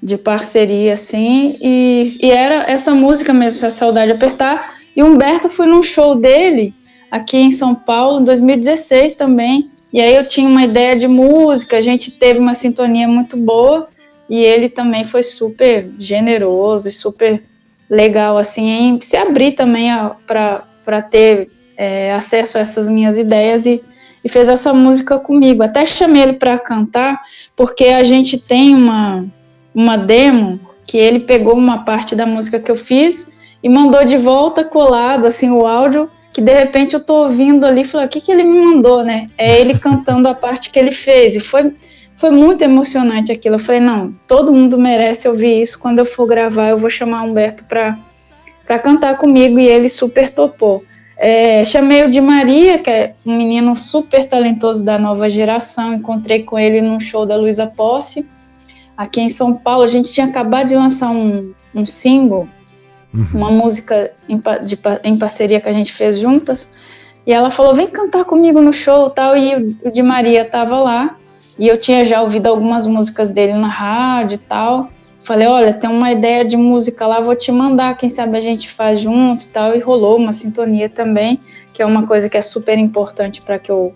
de 0.03 0.19
parceria, 0.19 0.95
assim, 0.95 1.57
e, 1.61 2.19
e 2.21 2.31
era 2.31 2.71
essa 2.71 2.95
música 2.95 3.33
mesmo, 3.33 3.67
a 3.67 3.71
Saudade 3.71 4.13
Apertar, 4.13 4.75
e 4.95 5.03
o 5.03 5.07
Humberto 5.07 5.49
foi 5.49 5.67
num 5.67 5.83
show 5.83 6.15
dele, 6.15 6.75
aqui 7.11 7.37
em 7.37 7.53
São 7.53 7.75
Paulo, 7.75 8.21
em 8.21 8.25
2016 8.25 9.15
também, 9.15 9.71
e 9.93 10.01
aí 10.01 10.15
eu 10.15 10.29
tinha 10.29 10.49
uma 10.49 10.65
ideia 10.65 10.97
de 10.97 11.07
música, 11.07 11.79
a 11.79 11.83
gente 11.83 12.11
teve 12.11 12.39
uma 12.39 12.55
sintonia 12.55 13.07
muito 13.07 13.37
boa, 13.37 13.87
e 14.29 14.41
ele 14.41 14.69
também 14.69 15.05
foi 15.05 15.23
super 15.23 15.89
generoso 15.99 16.89
e 16.89 16.93
super 16.93 17.43
legal, 17.89 18.37
assim, 18.37 18.69
em 18.69 19.01
se 19.01 19.17
abrir 19.17 19.53
também 19.53 19.89
para 20.27 20.65
para 20.87 21.03
ter 21.03 21.49
é, 21.77 22.13
acesso 22.13 22.57
a 22.57 22.61
essas 22.61 22.89
minhas 22.89 23.19
ideias 23.19 23.67
e, 23.67 23.83
e, 24.25 24.29
fez 24.29 24.49
essa 24.49 24.73
música 24.73 25.19
comigo. 25.19 25.63
Até 25.63 25.85
chamei 25.85 26.23
ele 26.23 26.33
para 26.35 26.59
cantar, 26.59 27.21
porque 27.55 27.87
a 27.87 28.03
gente 28.05 28.39
tem 28.39 28.75
uma, 28.75 29.27
uma 29.75 29.99
demo 29.99 30.59
que 30.87 30.97
ele 30.97 31.21
pegou 31.21 31.55
uma 31.55 31.85
parte 31.85 32.15
da 32.15 32.25
música 32.25 32.61
que 32.61 32.71
eu 32.71 32.77
fiz 32.77 33.37
e 33.63 33.69
mandou 33.69 34.05
de 34.05 34.17
volta 34.17 34.63
colado 34.63 35.27
assim 35.27 35.51
o 35.51 35.67
áudio 35.67 36.09
que 36.33 36.43
de 36.43 36.53
repente 36.53 36.93
eu 36.93 37.01
tô 37.01 37.25
ouvindo 37.25 37.65
ali 37.65 37.81
e 37.81 37.85
falei, 37.85 38.07
o 38.07 38.11
que 38.11 38.21
que 38.21 38.31
ele 38.31 38.45
me 38.45 38.59
mandou, 38.59 39.03
né? 39.03 39.27
É 39.39 39.59
ele 39.59 39.77
cantando 39.81 40.29
a 40.29 40.35
parte 40.35 40.69
que 40.71 40.79
ele 40.79 40.93
fez 40.93 41.35
e 41.35 41.41
foi 41.41 41.73
foi 42.17 42.31
muito 42.31 42.63
emocionante 42.63 43.31
aquilo. 43.31 43.57
Eu 43.57 43.61
falei, 43.61 43.81
não, 43.81 44.15
todo 44.27 44.53
mundo 44.53 44.79
merece 44.79 45.29
ouvir 45.29 45.63
isso. 45.63 45.79
Quando 45.79 45.99
eu 45.99 46.05
for 46.05 46.27
gravar, 46.27 46.71
eu 46.71 46.79
vou 46.79 46.91
chamar 46.91 47.23
o 47.23 47.27
Humberto 47.27 47.65
para 47.65 47.99
para 48.67 48.79
cantar 48.79 49.17
comigo 49.17 49.59
e 49.59 49.67
ele 49.67 49.89
super 49.89 50.31
topou. 50.31 50.85
É, 51.19 51.65
chamei 51.65 52.05
o 52.05 52.11
de 52.11 52.21
Maria, 52.21 52.79
que 52.79 52.91
é 52.91 53.15
um 53.25 53.37
menino 53.37 53.75
super 53.75 54.29
talentoso 54.29 54.85
da 54.85 54.99
nova 54.99 55.31
geração. 55.31 55.95
Encontrei 55.95 56.43
com 56.43 56.59
ele 56.59 56.83
num 56.83 57.01
show 57.01 57.25
da 57.25 57.37
Luísa 57.37 57.67
Posse, 57.67 58.29
aqui 58.97 59.21
em 59.21 59.29
São 59.31 59.57
Paulo. 59.57 59.83
A 59.83 59.87
gente 59.87 60.13
tinha 60.13 60.27
acabado 60.27 60.69
de 60.69 60.77
lançar 60.77 61.11
um, 61.11 61.53
um 61.75 61.87
single, 61.87 62.47
uhum. 63.15 63.27
uma 63.33 63.51
música 63.51 64.11
em, 64.29 64.43
de, 64.65 64.79
em 65.05 65.17
parceria 65.17 65.61
que 65.61 65.69
a 65.69 65.73
gente 65.73 65.93
fez 65.93 66.19
juntas. 66.19 66.69
E 67.27 67.33
ela 67.33 67.51
falou: 67.51 67.75
vem 67.75 67.87
cantar 67.87 68.25
comigo 68.25 68.61
no 68.61 68.73
show 68.73 69.09
tal. 69.09 69.37
E 69.37 69.55
o 69.83 69.91
de 69.91 70.03
Maria 70.03 70.43
estava 70.43 70.79
lá. 70.81 71.17
E 71.59 71.67
eu 71.67 71.79
tinha 71.79 72.05
já 72.05 72.21
ouvido 72.21 72.49
algumas 72.49 72.87
músicas 72.87 73.31
dele 73.31 73.55
na 73.55 73.69
rádio 73.69 74.35
e 74.35 74.39
tal. 74.39 74.91
Falei, 75.27 75.49
olha, 75.49 75.73
tem 75.73 75.91
uma 75.91 76.13
ideia 76.13 76.45
de 76.45 76.57
música 76.57 77.05
lá, 77.05 77.21
vou 77.21 77.35
te 77.35 77.51
mandar, 77.51 77.97
quem 77.97 78.09
sabe 78.09 78.39
a 78.39 78.41
gente 78.41 78.71
faz 78.71 79.01
junto 79.01 79.43
e 79.43 79.47
tal. 79.47 79.75
E 79.75 79.81
rolou 79.81 80.17
uma 80.17 80.33
sintonia 80.33 80.89
também, 80.89 81.41
que 81.73 81.83
é 81.83 81.87
uma 81.87 82.07
coisa 82.07 82.29
que 82.29 82.37
é 82.37 82.43
super 82.43 82.79
importante 82.79 83.43
para 83.43 83.59
que 83.59 83.69
eu 83.69 83.93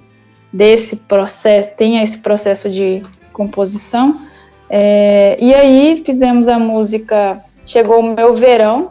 dê 0.53 0.75
esse 0.75 0.97
processo, 0.97 1.71
tenha 1.77 2.03
esse 2.03 2.19
processo 2.19 2.69
de 2.69 3.01
composição. 3.33 4.21
É, 4.69 5.37
e 5.41 5.55
aí 5.55 6.03
fizemos 6.05 6.49
a 6.49 6.59
música 6.59 7.39
Chegou 7.65 8.01
o 8.01 8.15
Meu 8.15 8.35
Verão, 8.35 8.91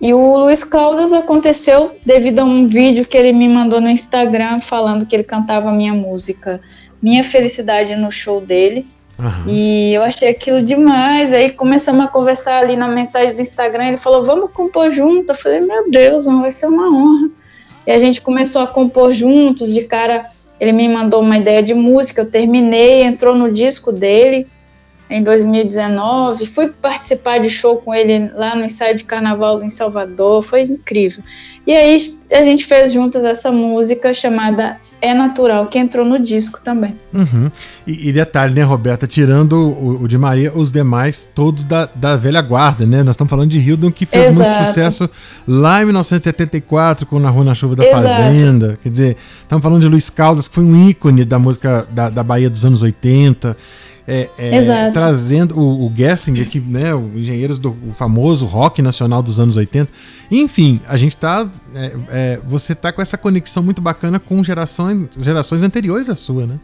e 0.00 0.14
o 0.14 0.36
Luiz 0.38 0.64
Caldas 0.64 1.12
aconteceu 1.12 1.94
devido 2.04 2.38
a 2.38 2.44
um 2.44 2.66
vídeo 2.66 3.04
que 3.04 3.16
ele 3.16 3.32
me 3.32 3.48
mandou 3.48 3.78
no 3.78 3.90
Instagram 3.90 4.60
falando 4.60 5.04
que 5.04 5.14
ele 5.14 5.22
cantava 5.22 5.68
a 5.68 5.72
minha 5.72 5.92
música 5.92 6.60
Minha 7.00 7.22
Felicidade 7.22 7.94
no 7.94 8.10
show 8.10 8.40
dele. 8.40 8.84
Uhum. 9.22 9.44
E 9.46 9.94
eu 9.94 10.02
achei 10.02 10.28
aquilo 10.28 10.60
demais. 10.60 11.32
Aí 11.32 11.50
começamos 11.50 12.04
a 12.04 12.08
conversar 12.08 12.58
ali 12.58 12.74
na 12.74 12.88
mensagem 12.88 13.34
do 13.34 13.40
Instagram. 13.40 13.88
Ele 13.88 13.96
falou: 13.96 14.24
Vamos 14.24 14.50
compor 14.50 14.90
junto. 14.90 15.30
Eu 15.30 15.36
falei: 15.36 15.60
Meu 15.60 15.88
Deus, 15.88 16.24
vai 16.24 16.50
ser 16.50 16.66
uma 16.66 16.88
honra. 16.88 17.30
E 17.86 17.92
a 17.92 17.98
gente 18.00 18.20
começou 18.20 18.62
a 18.62 18.66
compor 18.66 19.12
juntos. 19.12 19.72
De 19.72 19.82
cara, 19.84 20.24
ele 20.58 20.72
me 20.72 20.88
mandou 20.88 21.20
uma 21.20 21.38
ideia 21.38 21.62
de 21.62 21.72
música. 21.72 22.22
Eu 22.22 22.30
terminei, 22.30 23.04
entrou 23.04 23.34
no 23.36 23.52
disco 23.52 23.92
dele 23.92 24.48
em 25.08 25.22
2019. 25.22 26.46
Fui 26.46 26.68
participar 26.68 27.38
de 27.38 27.48
show 27.48 27.76
com 27.76 27.94
ele 27.94 28.30
lá 28.34 28.56
no 28.56 28.64
ensaio 28.64 28.96
de 28.96 29.04
carnaval 29.04 29.62
em 29.62 29.70
Salvador, 29.70 30.42
foi 30.42 30.62
incrível. 30.62 31.22
E 31.66 31.72
aí 31.72 31.96
a 32.32 32.42
gente 32.44 32.64
fez 32.64 32.92
juntas 32.92 33.24
essa 33.24 33.52
música 33.52 34.12
chamada 34.14 34.76
É 35.00 35.14
Natural, 35.14 35.66
que 35.66 35.78
entrou 35.78 36.04
no 36.04 36.18
disco 36.18 36.60
também. 36.62 36.94
Uhum. 37.12 37.50
E, 37.86 38.08
e, 38.08 38.12
detalhe, 38.12 38.54
né, 38.54 38.62
Roberta? 38.62 39.06
Tirando 39.06 39.52
o, 39.52 40.02
o, 40.02 40.08
de 40.08 40.16
Maria, 40.16 40.52
os 40.54 40.72
demais 40.72 41.24
todos 41.24 41.64
da, 41.64 41.88
da 41.94 42.16
velha 42.16 42.40
guarda, 42.40 42.86
né? 42.86 43.02
Nós 43.02 43.14
estamos 43.14 43.30
falando 43.30 43.50
de 43.50 43.58
Hildon, 43.58 43.90
que 43.90 44.06
fez 44.06 44.28
Exato. 44.28 44.38
muito 44.38 44.66
sucesso 44.66 45.10
lá 45.46 45.82
em 45.82 45.86
1974 45.86 47.06
com 47.06 47.18
Na 47.18 47.30
Rua 47.30 47.44
na 47.44 47.54
Chuva 47.54 47.76
da 47.76 47.84
Exato. 47.84 48.02
Fazenda. 48.02 48.78
Quer 48.82 48.88
dizer, 48.88 49.16
estamos 49.42 49.62
falando 49.62 49.80
de 49.80 49.88
Luiz 49.88 50.08
Caldas, 50.08 50.48
que 50.48 50.54
foi 50.54 50.64
um 50.64 50.88
ícone 50.88 51.24
da 51.24 51.38
música 51.38 51.86
da, 51.90 52.08
da 52.08 52.22
Bahia 52.22 52.48
dos 52.48 52.64
anos 52.64 52.82
80 52.82 53.56
é, 54.06 54.28
é, 54.36 54.90
trazendo 54.90 55.58
o, 55.58 55.86
o 55.86 55.92
Gessinger, 55.94 56.48
que, 56.48 56.58
né, 56.58 56.94
o 56.94 57.12
engenheiros 57.14 57.58
do 57.58 57.76
o 57.88 57.92
famoso 57.92 58.46
rock 58.46 58.82
nacional 58.82 59.22
dos 59.22 59.38
anos 59.38 59.56
80. 59.56 59.90
Enfim, 60.30 60.80
a 60.88 60.96
gente 60.96 61.16
tá. 61.16 61.48
É, 61.74 61.92
é, 62.10 62.40
você 62.44 62.74
tá 62.74 62.92
com 62.92 63.00
essa 63.02 63.16
conexão 63.16 63.62
muito 63.62 63.80
bacana 63.80 64.20
com 64.20 64.42
gerações, 64.42 65.08
gerações 65.18 65.62
anteriores 65.62 66.08
à 66.08 66.14
sua, 66.14 66.46
né? 66.46 66.58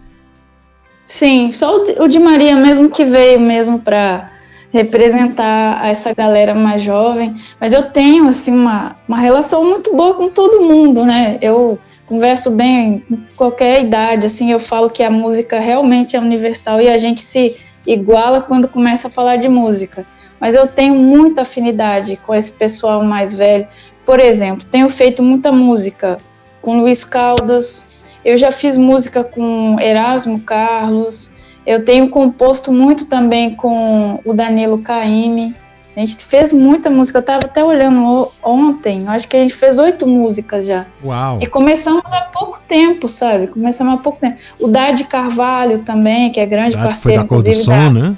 Sim, 1.06 1.50
só 1.52 1.78
o, 1.78 2.06
de 2.06 2.18
Maria 2.18 2.54
mesmo 2.56 2.90
que 2.90 3.04
veio 3.04 3.40
mesmo 3.40 3.78
para 3.78 4.30
representar 4.70 5.86
essa 5.86 6.14
galera 6.14 6.54
mais 6.54 6.82
jovem, 6.82 7.34
mas 7.58 7.72
eu 7.72 7.84
tenho 7.84 8.28
assim 8.28 8.52
uma, 8.52 8.96
uma 9.08 9.18
relação 9.18 9.64
muito 9.64 9.96
boa 9.96 10.14
com 10.14 10.28
todo 10.28 10.60
mundo, 10.60 11.06
né? 11.06 11.38
Eu 11.40 11.78
converso 12.06 12.50
bem 12.50 13.00
com 13.08 13.18
qualquer 13.36 13.82
idade, 13.82 14.26
assim, 14.26 14.52
eu 14.52 14.58
falo 14.58 14.90
que 14.90 15.02
a 15.02 15.10
música 15.10 15.58
realmente 15.58 16.16
é 16.16 16.20
universal 16.20 16.80
e 16.80 16.88
a 16.88 16.98
gente 16.98 17.22
se 17.22 17.56
iguala 17.86 18.42
quando 18.42 18.68
começa 18.68 19.08
a 19.08 19.10
falar 19.10 19.36
de 19.36 19.48
música. 19.48 20.06
Mas 20.40 20.54
eu 20.54 20.66
tenho 20.66 20.94
muita 20.94 21.42
afinidade 21.42 22.16
com 22.26 22.34
esse 22.34 22.52
pessoal 22.52 23.02
mais 23.02 23.34
velho. 23.34 23.66
Por 24.04 24.20
exemplo, 24.20 24.66
tenho 24.70 24.88
feito 24.88 25.22
muita 25.22 25.52
música 25.52 26.16
com 26.62 26.80
Luiz 26.80 27.04
Caldas, 27.04 27.88
eu 28.24 28.36
já 28.36 28.50
fiz 28.50 28.76
música 28.76 29.22
com 29.24 29.76
Erasmo 29.80 30.40
Carlos, 30.40 31.32
eu 31.66 31.84
tenho 31.84 32.08
composto 32.08 32.72
muito 32.72 33.06
também 33.06 33.54
com 33.54 34.20
o 34.24 34.32
Danilo 34.32 34.78
Caime, 34.78 35.54
a 35.98 36.00
gente 36.00 36.24
fez 36.24 36.52
muita 36.52 36.88
música, 36.88 37.18
eu 37.18 37.22
tava 37.24 37.40
até 37.44 37.64
olhando 37.64 38.30
ontem, 38.40 39.04
acho 39.08 39.26
que 39.26 39.36
a 39.36 39.40
gente 39.40 39.54
fez 39.54 39.78
oito 39.78 40.06
músicas 40.06 40.64
já. 40.64 40.86
Uau! 41.04 41.38
E 41.40 41.46
começamos 41.48 42.12
há 42.12 42.20
pouco 42.20 42.60
tempo, 42.68 43.08
sabe? 43.08 43.48
Começamos 43.48 43.94
há 43.94 43.96
pouco 43.96 44.20
tempo. 44.20 44.36
O 44.60 44.68
Dade 44.68 45.04
Carvalho 45.04 45.80
também, 45.80 46.30
que 46.30 46.38
é 46.38 46.46
grande 46.46 46.76
Dade 46.76 46.88
parceiro, 46.88 47.20
foi 47.20 47.28
da 47.28 47.34
inclusive. 47.34 47.56
Cor 47.56 47.64
do 47.64 47.64
som, 47.64 47.94
da... 47.94 48.08
né? 48.10 48.16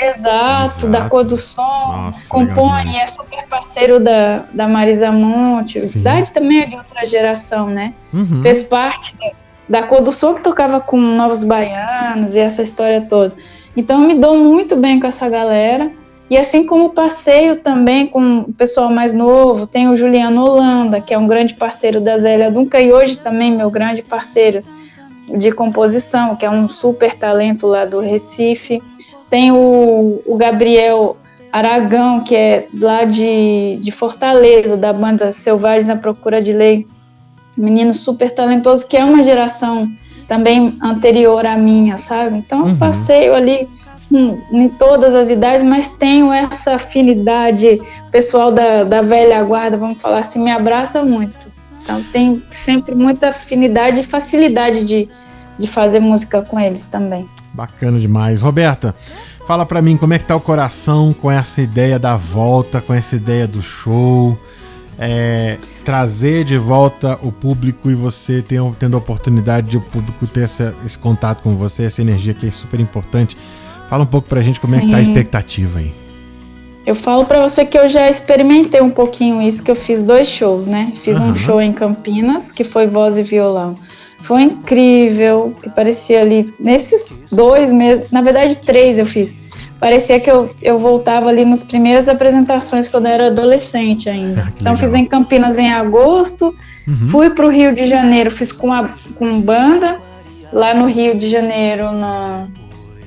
Exato, 0.00 0.78
Exato, 0.78 0.88
da 0.88 1.08
Cor 1.08 1.24
do 1.24 1.36
Som. 1.36 1.62
Nossa, 1.62 2.28
compõe, 2.28 2.96
é 2.96 3.06
super 3.06 3.46
parceiro 3.46 4.00
da, 4.00 4.44
da 4.52 4.66
Marisa 4.66 5.12
Monte. 5.12 5.82
Sim. 5.82 6.02
Dade 6.02 6.30
também 6.30 6.62
é 6.62 6.66
de 6.66 6.76
outra 6.76 7.04
geração, 7.04 7.68
né? 7.68 7.92
Uhum. 8.12 8.40
Fez 8.42 8.62
parte 8.62 9.16
da, 9.18 9.80
da 9.80 9.86
Cor 9.86 10.00
do 10.00 10.10
Som 10.10 10.34
que 10.34 10.42
tocava 10.42 10.80
com 10.80 10.96
Novos 10.96 11.44
Baianos 11.44 12.34
e 12.34 12.38
essa 12.38 12.62
história 12.62 13.00
toda. 13.02 13.34
Então 13.76 14.02
eu 14.02 14.08
me 14.08 14.14
dou 14.14 14.38
muito 14.38 14.76
bem 14.76 14.98
com 14.98 15.06
essa 15.06 15.28
galera. 15.28 15.90
E 16.30 16.38
assim 16.38 16.64
como 16.64 16.90
passeio 16.90 17.56
também 17.56 18.06
com 18.06 18.40
o 18.40 18.52
pessoal 18.52 18.88
mais 18.88 19.12
novo, 19.12 19.66
tem 19.66 19.88
o 19.88 19.96
Juliano 19.96 20.44
Holanda, 20.44 21.00
que 21.00 21.12
é 21.12 21.18
um 21.18 21.26
grande 21.26 21.54
parceiro 21.54 22.00
da 22.00 22.16
Zélia 22.16 22.52
Dunca 22.52 22.80
e 22.80 22.92
hoje 22.92 23.16
também 23.16 23.50
meu 23.50 23.68
grande 23.68 24.00
parceiro 24.00 24.62
de 25.26 25.50
composição, 25.50 26.36
que 26.36 26.46
é 26.46 26.50
um 26.50 26.68
super 26.68 27.16
talento 27.16 27.66
lá 27.66 27.84
do 27.84 28.00
Recife. 28.00 28.80
Tem 29.30 29.52
o, 29.52 30.20
o 30.26 30.36
Gabriel 30.36 31.16
Aragão, 31.52 32.20
que 32.20 32.34
é 32.34 32.66
lá 32.78 33.04
de, 33.04 33.78
de 33.80 33.90
Fortaleza, 33.90 34.76
da 34.76 34.92
banda 34.92 35.32
Selvagens 35.32 35.88
à 35.88 35.96
Procura 35.96 36.42
de 36.42 36.52
Lei. 36.52 36.86
Menino 37.56 37.94
super 37.94 38.30
talentoso, 38.30 38.86
que 38.86 38.96
é 38.96 39.04
uma 39.04 39.22
geração 39.22 39.88
também 40.26 40.76
anterior 40.82 41.44
à 41.46 41.56
minha, 41.56 41.98
sabe? 41.98 42.36
Então, 42.38 42.64
uhum. 42.64 42.76
passeio 42.76 43.34
ali 43.34 43.68
em 44.52 44.68
todas 44.68 45.14
as 45.14 45.30
idades, 45.30 45.64
mas 45.64 45.90
tenho 45.90 46.32
essa 46.32 46.74
afinidade 46.74 47.80
pessoal 48.10 48.50
da, 48.50 48.82
da 48.82 49.02
velha 49.02 49.42
guarda, 49.44 49.76
vamos 49.76 49.98
falar 50.00 50.18
assim, 50.18 50.42
me 50.42 50.50
abraça 50.50 51.04
muito. 51.04 51.36
Então 51.82 52.02
tenho 52.12 52.42
sempre 52.50 52.94
muita 52.94 53.28
afinidade 53.28 54.00
e 54.00 54.02
facilidade 54.02 54.84
de, 54.84 55.08
de 55.58 55.66
fazer 55.66 56.00
música 56.00 56.42
com 56.42 56.58
eles 56.58 56.86
também. 56.86 57.28
Bacana 57.52 57.98
demais. 57.98 58.42
Roberta, 58.42 58.94
fala 59.46 59.66
para 59.66 59.82
mim 59.82 59.96
como 59.96 60.14
é 60.14 60.18
que 60.18 60.24
tá 60.24 60.36
o 60.36 60.40
coração 60.40 61.12
com 61.12 61.30
essa 61.30 61.60
ideia 61.60 61.98
da 61.98 62.16
volta, 62.16 62.80
com 62.80 62.94
essa 62.94 63.16
ideia 63.16 63.46
do 63.46 63.60
show. 63.60 64.38
É, 64.98 65.56
trazer 65.82 66.44
de 66.44 66.58
volta 66.58 67.18
o 67.22 67.32
público 67.32 67.90
e 67.90 67.94
você 67.94 68.42
tendo, 68.42 68.76
tendo 68.78 68.96
a 68.96 68.98
oportunidade 68.98 69.68
de 69.68 69.78
o 69.78 69.80
público 69.80 70.26
ter 70.26 70.42
essa, 70.42 70.74
esse 70.84 70.98
contato 70.98 71.42
com 71.42 71.56
você, 71.56 71.84
essa 71.84 72.02
energia 72.02 72.34
que 72.34 72.46
é 72.46 72.50
super 72.50 72.78
importante 72.78 73.34
Fala 73.90 74.04
um 74.04 74.06
pouco 74.06 74.28
pra 74.28 74.40
gente 74.40 74.60
como 74.60 74.72
Sim. 74.72 74.78
é 74.78 74.84
que 74.84 74.90
tá 74.92 74.98
a 74.98 75.02
expectativa 75.02 75.80
aí. 75.80 75.92
Eu 76.86 76.94
falo 76.94 77.26
para 77.26 77.40
você 77.42 77.66
que 77.66 77.76
eu 77.76 77.88
já 77.88 78.08
experimentei 78.08 78.80
um 78.80 78.88
pouquinho 78.88 79.42
isso, 79.42 79.64
que 79.64 79.70
eu 79.70 79.74
fiz 79.74 80.04
dois 80.04 80.28
shows, 80.28 80.68
né? 80.68 80.92
Fiz 81.02 81.18
uhum. 81.18 81.30
um 81.30 81.36
show 81.36 81.60
em 81.60 81.72
Campinas, 81.72 82.52
que 82.52 82.62
foi 82.62 82.86
voz 82.86 83.18
e 83.18 83.24
violão. 83.24 83.74
Foi 84.22 84.42
incrível, 84.42 85.54
que 85.62 85.70
parecia 85.70 86.20
ali, 86.20 86.52
nesses 86.60 87.08
dois 87.32 87.72
meses, 87.72 88.10
na 88.10 88.20
verdade 88.20 88.56
três 88.56 88.98
eu 88.98 89.06
fiz. 89.06 89.36
Parecia 89.80 90.20
que 90.20 90.30
eu, 90.30 90.54
eu 90.60 90.78
voltava 90.78 91.30
ali 91.30 91.44
nas 91.44 91.64
primeiras 91.64 92.06
apresentações 92.06 92.86
quando 92.86 93.06
eu 93.06 93.12
era 93.12 93.26
adolescente 93.28 94.10
ainda. 94.10 94.42
Ah, 94.46 94.52
então 94.60 94.72
legal. 94.74 94.88
fiz 94.88 94.94
em 94.94 95.06
Campinas 95.06 95.58
em 95.58 95.72
agosto, 95.72 96.54
uhum. 96.86 97.08
fui 97.08 97.30
para 97.30 97.46
o 97.46 97.50
Rio 97.50 97.74
de 97.74 97.86
Janeiro, 97.86 98.30
fiz 98.30 98.52
com, 98.52 98.72
a, 98.72 98.90
com 99.14 99.40
banda, 99.40 99.96
lá 100.52 100.74
no 100.74 100.86
Rio 100.86 101.16
de 101.16 101.28
Janeiro, 101.28 101.92
na, 101.92 102.46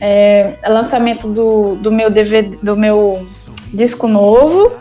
é, 0.02 0.56
lançamento 0.68 1.28
do, 1.28 1.76
do 1.76 1.92
meu 1.92 2.10
DVD, 2.10 2.58
do 2.62 2.76
meu 2.76 3.26
disco 3.74 4.08
novo. 4.08 4.72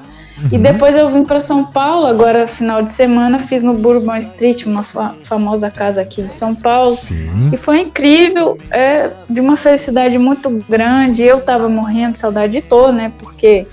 Uhum. 0.42 0.49
E 0.52 0.58
depois 0.58 0.96
eu 0.96 1.08
vim 1.08 1.25
para 1.25 1.40
São 1.40 1.64
Paulo, 1.64 2.06
agora 2.06 2.46
final 2.46 2.82
de 2.82 2.90
semana, 2.90 3.38
fiz 3.38 3.62
no 3.62 3.75
Bourbon 3.75 4.16
Street, 4.16 4.64
uma 4.66 4.82
fa 4.82 5.14
famosa 5.22 5.70
casa 5.70 6.00
aqui 6.00 6.22
de 6.22 6.32
São 6.32 6.54
Paulo. 6.54 6.96
Sim. 6.96 7.50
E 7.52 7.56
foi 7.56 7.80
incrível, 7.80 8.58
é 8.70 9.11
de 9.28 9.40
uma 9.40 9.56
felicidade 9.56 10.18
muito 10.18 10.50
grande. 10.68 11.22
Eu 11.22 11.40
tava 11.40 11.68
morrendo 11.68 12.12
de 12.12 12.18
saudade 12.18 12.52
de 12.52 12.62
tô, 12.62 12.90
né? 12.90 13.12
Porque 13.18 13.66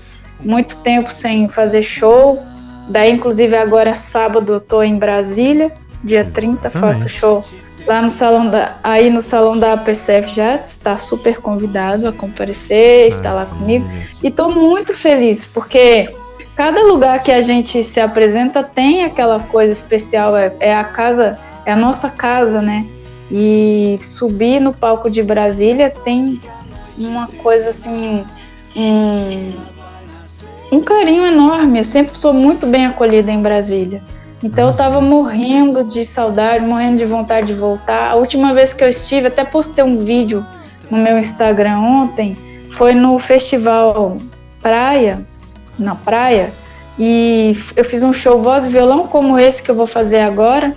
muito 0.44 0.76
tempo 0.76 1.12
sem 1.12 1.48
fazer 1.48 1.82
show. 1.82 2.42
Daí, 2.88 3.12
inclusive, 3.12 3.56
agora 3.56 3.94
sábado 3.94 4.54
eu 4.54 4.60
tô 4.60 4.82
em 4.82 4.96
Brasília, 4.96 5.72
dia 6.02 6.24
30, 6.24 6.68
Exatamente. 6.68 6.78
faço 6.78 7.08
show 7.08 7.44
lá 7.86 8.02
no 8.02 8.10
salão 8.10 8.48
da 8.48 8.76
aí 8.82 9.10
no 9.10 9.22
salão 9.22 9.58
da 9.58 9.76
PCF 9.76 10.34
já 10.34 10.56
está 10.56 10.98
super 10.98 11.38
convidado 11.38 12.06
a 12.08 12.12
comparecer, 12.12 13.08
está 13.08 13.32
lá 13.32 13.46
comigo 13.46 13.84
e 14.22 14.28
estou 14.28 14.52
muito 14.52 14.94
feliz 14.94 15.44
porque 15.44 16.14
cada 16.60 16.82
lugar 16.82 17.22
que 17.22 17.32
a 17.32 17.40
gente 17.40 17.82
se 17.82 17.98
apresenta 18.00 18.62
tem 18.62 19.02
aquela 19.02 19.40
coisa 19.40 19.72
especial 19.72 20.36
é, 20.36 20.52
é 20.60 20.76
a 20.76 20.84
casa 20.84 21.38
é 21.64 21.72
a 21.72 21.76
nossa 21.76 22.10
casa, 22.10 22.60
né? 22.60 22.84
E 23.32 23.98
subir 24.02 24.60
no 24.60 24.70
palco 24.70 25.08
de 25.08 25.22
Brasília 25.22 25.88
tem 25.88 26.38
uma 26.98 27.28
coisa 27.28 27.70
assim 27.70 28.26
um, 28.76 29.52
um 30.70 30.82
carinho 30.82 31.24
enorme. 31.24 31.78
Eu 31.78 31.84
sempre 31.84 32.14
sou 32.14 32.34
muito 32.34 32.66
bem 32.66 32.84
acolhida 32.84 33.32
em 33.32 33.40
Brasília. 33.40 34.02
Então 34.44 34.68
eu 34.68 34.76
tava 34.76 35.00
morrendo 35.00 35.82
de 35.82 36.04
saudade, 36.04 36.62
morrendo 36.62 36.98
de 36.98 37.06
vontade 37.06 37.46
de 37.46 37.54
voltar. 37.54 38.10
A 38.10 38.16
última 38.16 38.52
vez 38.52 38.74
que 38.74 38.84
eu 38.84 38.88
estive, 38.90 39.28
até 39.28 39.46
postei 39.46 39.82
um 39.82 39.98
vídeo 39.98 40.44
no 40.90 40.98
meu 40.98 41.18
Instagram 41.18 41.78
ontem, 41.78 42.36
foi 42.70 42.92
no 42.92 43.18
festival 43.18 44.18
Praia, 44.60 45.26
na 45.82 45.94
praia, 45.94 46.52
e 46.98 47.56
eu 47.74 47.84
fiz 47.84 48.02
um 48.02 48.12
show 48.12 48.42
voz 48.42 48.66
e 48.66 48.68
violão 48.68 49.06
como 49.06 49.38
esse 49.38 49.62
que 49.62 49.70
eu 49.70 49.74
vou 49.74 49.86
fazer 49.86 50.20
agora. 50.20 50.76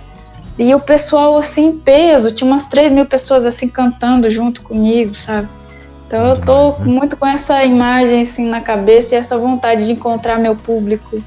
E 0.58 0.74
o 0.74 0.80
pessoal 0.80 1.36
assim 1.36 1.66
em 1.66 1.76
peso, 1.76 2.30
tinha 2.32 2.48
umas 2.48 2.64
3 2.66 2.92
mil 2.92 3.06
pessoas 3.06 3.44
assim 3.44 3.68
cantando 3.68 4.30
junto 4.30 4.62
comigo, 4.62 5.14
sabe? 5.14 5.48
Então 6.06 6.26
eu 6.28 6.40
tô 6.40 6.82
muito 6.82 7.16
com 7.16 7.26
essa 7.26 7.64
imagem 7.64 8.22
assim 8.22 8.48
na 8.48 8.60
cabeça 8.60 9.14
e 9.14 9.18
essa 9.18 9.36
vontade 9.36 9.84
de 9.84 9.92
encontrar 9.92 10.38
meu 10.38 10.54
público 10.54 11.20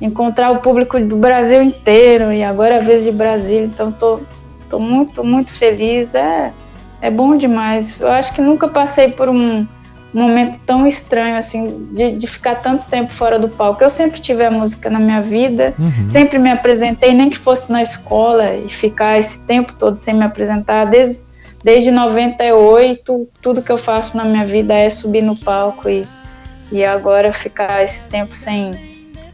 encontrar 0.00 0.50
o 0.50 0.58
público 0.58 0.98
do 1.00 1.16
Brasil 1.16 1.62
inteiro 1.62 2.32
e 2.32 2.42
agora 2.42 2.76
é 2.76 2.78
a 2.78 2.82
vez 2.82 3.04
de 3.04 3.10
Brasília, 3.10 3.64
então 3.64 3.90
tô, 3.90 4.20
tô 4.68 4.78
muito, 4.78 5.24
muito 5.24 5.50
feliz. 5.50 6.14
É, 6.14 6.52
é 7.00 7.10
bom 7.10 7.36
demais. 7.36 8.00
Eu 8.00 8.08
acho 8.08 8.32
que 8.32 8.40
nunca 8.40 8.68
passei 8.68 9.10
por 9.10 9.28
um 9.28 9.66
momento 10.12 10.58
tão 10.64 10.86
estranho, 10.86 11.36
assim, 11.36 11.88
de, 11.92 12.12
de 12.12 12.26
ficar 12.26 12.56
tanto 12.56 12.86
tempo 12.86 13.12
fora 13.12 13.38
do 13.38 13.48
palco. 13.48 13.82
Eu 13.82 13.90
sempre 13.90 14.20
tive 14.20 14.44
a 14.44 14.50
música 14.50 14.88
na 14.88 14.98
minha 14.98 15.20
vida, 15.20 15.74
uhum. 15.78 16.06
sempre 16.06 16.38
me 16.38 16.50
apresentei, 16.50 17.12
nem 17.12 17.28
que 17.28 17.38
fosse 17.38 17.70
na 17.70 17.82
escola, 17.82 18.54
e 18.54 18.68
ficar 18.70 19.18
esse 19.18 19.40
tempo 19.40 19.74
todo 19.74 19.96
sem 19.96 20.14
me 20.14 20.24
apresentar, 20.24 20.86
desde, 20.86 21.20
desde 21.62 21.90
98, 21.90 23.28
tudo 23.42 23.62
que 23.62 23.70
eu 23.70 23.78
faço 23.78 24.16
na 24.16 24.24
minha 24.24 24.44
vida 24.44 24.74
é 24.74 24.88
subir 24.88 25.22
no 25.22 25.36
palco 25.36 25.88
e, 25.88 26.06
e 26.72 26.84
agora 26.84 27.32
ficar 27.32 27.84
esse 27.84 28.04
tempo 28.04 28.34
sem, 28.34 28.70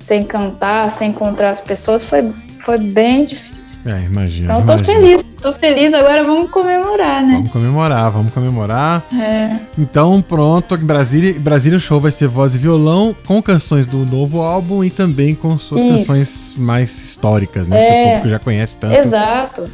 sem 0.00 0.25
cantar, 0.25 0.90
sem 0.90 1.11
encontrar 1.11 1.50
as 1.50 1.61
pessoas, 1.61 2.04
foi, 2.04 2.28
foi 2.61 2.78
bem 2.78 3.25
difícil. 3.25 3.78
É, 3.87 4.00
imagina. 4.00 4.52
Então, 4.52 4.66
tô 4.66 4.73
imagino. 4.73 5.00
feliz, 5.00 5.34
tô 5.45 5.53
feliz. 5.53 5.93
Agora 5.93 6.25
vamos 6.25 6.51
comemorar, 6.51 7.23
né? 7.23 7.35
Vamos 7.35 7.53
comemorar, 7.53 8.11
vamos 8.11 8.33
comemorar. 8.33 9.05
É. 9.15 9.59
Então, 9.79 10.23
pronto, 10.23 10.77
Brasília, 10.79 11.39
Brasília 11.39 11.79
Show 11.79 12.01
vai 12.01 12.11
ser 12.11 12.29
voz 12.29 12.55
e 12.55 12.59
violão 12.59 13.15
com 13.27 13.43
canções 13.43 13.87
do 13.87 13.99
novo 13.99 14.41
álbum 14.41 14.83
e 14.83 14.89
também 14.89 15.35
com 15.35 15.59
suas 15.59 15.83
Isso. 15.83 15.93
canções 15.93 16.55
mais 16.57 16.91
históricas, 17.05 17.69
né? 17.69 17.77
É. 17.77 17.93
Que 17.93 18.01
o 18.01 18.07
público 18.07 18.29
já 18.31 18.39
conhece 18.39 18.79
tanto. 18.79 18.95
Exato. 18.95 19.71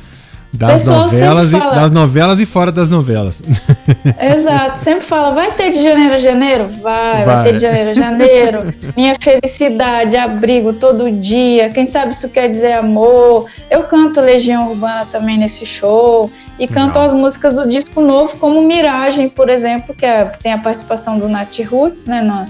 Das 0.52 0.84
novelas, 0.84 1.52
e, 1.52 1.58
das 1.58 1.90
novelas 1.92 2.40
e 2.40 2.46
fora 2.46 2.72
das 2.72 2.90
novelas. 2.90 3.40
Exato, 4.18 4.78
sempre 4.78 5.04
fala, 5.04 5.30
vai 5.30 5.52
ter 5.52 5.70
de 5.70 5.80
janeiro 5.80 6.14
a 6.14 6.18
janeiro? 6.18 6.68
Vai, 6.82 7.24
vai, 7.24 7.24
vai 7.24 7.44
ter 7.44 7.52
de 7.54 7.60
janeiro 7.60 7.90
a 7.90 7.94
janeiro. 7.94 8.74
Minha 8.96 9.14
felicidade, 9.20 10.16
abrigo 10.16 10.72
todo 10.72 11.10
dia. 11.12 11.70
Quem 11.70 11.86
sabe 11.86 12.12
isso 12.12 12.28
quer 12.30 12.48
dizer 12.48 12.72
amor. 12.72 13.46
Eu 13.70 13.84
canto 13.84 14.20
Legião 14.20 14.70
Urbana 14.70 15.06
também 15.06 15.38
nesse 15.38 15.64
show. 15.64 16.30
E 16.58 16.66
canto 16.66 16.94
Não. 16.94 17.02
as 17.02 17.12
músicas 17.12 17.54
do 17.54 17.68
disco 17.68 18.00
novo, 18.00 18.36
como 18.36 18.60
Miragem, 18.60 19.28
por 19.28 19.48
exemplo, 19.48 19.94
que 19.94 20.04
é, 20.04 20.24
tem 20.42 20.52
a 20.52 20.58
participação 20.58 21.18
do 21.18 21.28
Nat 21.28 21.60
Roots 21.60 22.06
né, 22.06 22.22
na, 22.22 22.46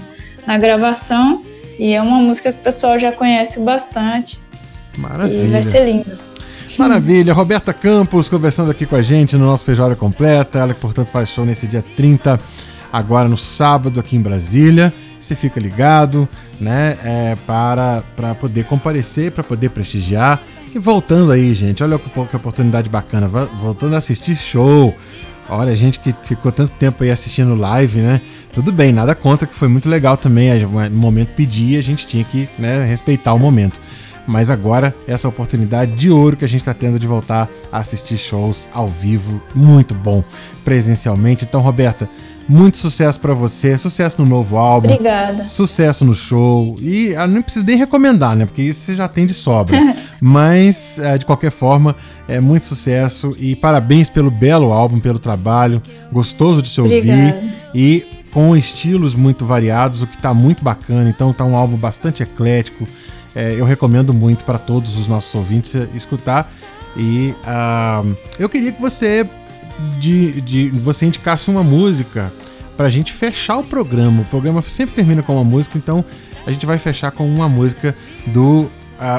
na 0.47 0.57
gravação. 0.57 1.43
E 1.77 1.93
é 1.93 2.01
uma 2.01 2.17
música 2.17 2.51
que 2.51 2.59
o 2.59 2.63
pessoal 2.63 2.97
já 2.97 3.11
conhece 3.11 3.59
bastante. 3.59 4.39
Maravilha. 4.97 5.43
E 5.43 5.47
vai 5.51 5.63
ser 5.63 5.85
lindo. 5.85 6.30
Maravilha, 6.77 7.33
Roberta 7.33 7.73
Campos 7.73 8.29
conversando 8.29 8.71
aqui 8.71 8.85
com 8.85 8.95
a 8.95 9.01
gente 9.01 9.35
no 9.35 9.45
nosso 9.45 9.65
Feijoada 9.65 9.95
Completa. 9.95 10.59
Ela 10.59 10.73
que, 10.73 10.79
portanto, 10.79 11.09
faz 11.09 11.29
show 11.29 11.45
nesse 11.45 11.67
dia 11.67 11.83
30, 11.95 12.39
agora 12.91 13.27
no 13.27 13.37
sábado, 13.37 13.99
aqui 13.99 14.15
em 14.15 14.21
Brasília. 14.21 14.91
Você 15.19 15.35
fica 15.35 15.59
ligado, 15.59 16.27
né? 16.59 16.97
É, 17.03 17.35
para, 17.45 18.03
para 18.15 18.33
poder 18.33 18.65
comparecer, 18.65 19.31
para 19.31 19.43
poder 19.43 19.69
prestigiar. 19.69 20.41
E 20.73 20.79
voltando 20.79 21.31
aí, 21.31 21.53
gente, 21.53 21.83
olha 21.83 21.99
que, 21.99 22.35
oportunidade 22.35 22.89
bacana. 22.89 23.27
Voltando 23.27 23.93
a 23.95 23.97
assistir 23.97 24.35
show. 24.35 24.95
Olha, 25.49 25.75
gente 25.75 25.99
que 25.99 26.15
ficou 26.23 26.51
tanto 26.51 26.71
tempo 26.79 27.03
aí 27.03 27.11
assistindo 27.11 27.53
live, 27.53 27.99
né? 27.99 28.21
Tudo 28.53 28.71
bem, 28.71 28.93
nada 28.93 29.13
contra, 29.13 29.45
que 29.45 29.53
foi 29.53 29.67
muito 29.67 29.89
legal 29.89 30.15
também. 30.15 30.49
No 30.59 30.89
momento 30.91 31.35
pedir, 31.35 31.77
a 31.77 31.83
gente 31.83 32.07
tinha 32.07 32.23
que 32.23 32.47
né, 32.57 32.85
respeitar 32.85 33.33
o 33.33 33.39
momento 33.39 33.79
mas 34.27 34.49
agora 34.49 34.93
essa 35.07 35.27
oportunidade 35.27 35.93
de 35.93 36.09
ouro 36.11 36.37
que 36.37 36.45
a 36.45 36.47
gente 36.47 36.61
está 36.61 36.73
tendo 36.73 36.99
de 36.99 37.07
voltar 37.07 37.49
a 37.71 37.77
assistir 37.77 38.17
shows 38.17 38.69
ao 38.73 38.87
vivo, 38.87 39.41
muito 39.53 39.93
bom, 39.93 40.23
presencialmente. 40.63 41.45
Então, 41.45 41.61
Roberta, 41.61 42.09
muito 42.47 42.77
sucesso 42.77 43.19
para 43.19 43.33
você, 43.33 43.77
sucesso 43.77 44.21
no 44.21 44.27
novo 44.27 44.57
álbum. 44.57 44.91
Obrigada. 44.91 45.47
Sucesso 45.47 46.03
no 46.03 46.13
show. 46.13 46.75
E 46.81 47.15
ah, 47.15 47.27
não 47.27 47.41
preciso 47.41 47.65
nem 47.65 47.77
recomendar, 47.77 48.35
né? 48.35 48.45
Porque 48.45 48.61
isso 48.61 48.81
você 48.81 48.95
já 48.95 49.07
tem 49.07 49.25
de 49.25 49.33
sobra. 49.33 49.77
Mas, 50.21 50.99
é, 50.99 51.17
de 51.17 51.25
qualquer 51.25 51.51
forma, 51.51 51.95
é 52.27 52.39
muito 52.39 52.65
sucesso 52.65 53.35
e 53.39 53.55
parabéns 53.55 54.09
pelo 54.09 54.29
belo 54.29 54.73
álbum, 54.73 54.99
pelo 54.99 55.17
trabalho. 55.17 55.81
Gostoso 56.11 56.61
de 56.61 56.67
se 56.67 56.81
ouvir. 56.81 56.97
Obrigada. 56.97 57.41
E 57.73 58.05
com 58.31 58.55
estilos 58.55 59.15
muito 59.15 59.45
variados, 59.45 60.01
o 60.01 60.07
que 60.07 60.15
está 60.15 60.33
muito 60.33 60.63
bacana. 60.63 61.09
Então, 61.09 61.33
tá 61.33 61.45
um 61.45 61.55
álbum 61.55 61.77
bastante 61.77 62.23
eclético 62.23 62.85
é, 63.35 63.55
eu 63.57 63.65
recomendo 63.65 64.13
muito 64.13 64.45
para 64.45 64.57
todos 64.57 64.97
os 64.97 65.07
nossos 65.07 65.33
ouvintes 65.33 65.75
escutar. 65.95 66.51
E 66.95 67.33
uh, 67.45 68.17
eu 68.37 68.49
queria 68.49 68.71
que 68.71 68.81
você, 68.81 69.27
de, 69.99 70.41
de, 70.41 70.69
você 70.69 71.05
indicasse 71.05 71.49
uma 71.49 71.63
música 71.63 72.31
para 72.75 72.87
a 72.87 72.89
gente 72.89 73.13
fechar 73.13 73.57
o 73.57 73.63
programa. 73.63 74.23
O 74.23 74.25
programa 74.25 74.61
sempre 74.61 74.95
termina 74.95 75.23
com 75.23 75.33
uma 75.35 75.43
música, 75.43 75.77
então 75.77 76.03
a 76.45 76.51
gente 76.51 76.65
vai 76.65 76.77
fechar 76.77 77.11
com 77.11 77.25
uma 77.25 77.47
música 77.47 77.95
do 78.27 78.61
uh, 78.61 78.69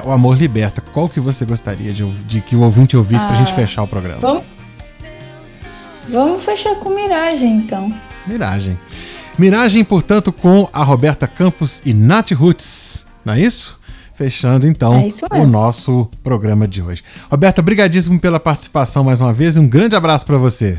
O 0.06 0.10
Amor 0.10 0.36
Liberta. 0.36 0.82
Qual 0.92 1.08
que 1.08 1.20
você 1.20 1.44
gostaria 1.44 1.92
de, 1.92 2.06
de 2.24 2.40
que 2.40 2.54
o 2.54 2.60
ouvinte 2.60 2.96
ouvisse 2.96 3.24
ah, 3.24 3.28
para 3.28 3.36
a 3.36 3.38
gente 3.38 3.54
fechar 3.54 3.82
o 3.82 3.88
programa? 3.88 4.20
Vamos, 4.20 4.44
vamos 6.08 6.44
fechar 6.44 6.74
com 6.76 6.90
Miragem, 6.90 7.56
então. 7.58 7.92
Miragem. 8.26 8.78
Miragem, 9.38 9.82
portanto, 9.82 10.30
com 10.30 10.68
a 10.72 10.84
Roberta 10.84 11.26
Campos 11.26 11.80
e 11.86 11.94
Nath 11.94 12.32
Roots, 12.32 13.06
não 13.24 13.32
é 13.32 13.40
isso? 13.40 13.80
Fechando 14.14 14.66
então 14.66 15.08
é 15.30 15.38
o 15.38 15.46
nosso 15.46 16.08
programa 16.22 16.68
de 16.68 16.82
hoje. 16.82 17.02
Roberta, 17.30 17.62
brigadíssimo 17.62 18.20
pela 18.20 18.38
participação 18.38 19.02
mais 19.02 19.20
uma 19.20 19.32
vez 19.32 19.56
e 19.56 19.58
um 19.58 19.68
grande 19.68 19.96
abraço 19.96 20.26
para 20.26 20.36
você. 20.36 20.78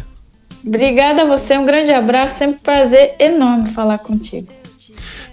Obrigada 0.66 1.24
a 1.24 1.26
você, 1.26 1.58
um 1.58 1.66
grande 1.66 1.92
abraço, 1.92 2.40
sempre 2.40 2.56
um 2.56 2.60
prazer 2.60 3.16
enorme 3.20 3.72
falar 3.72 3.98
contigo. 3.98 4.48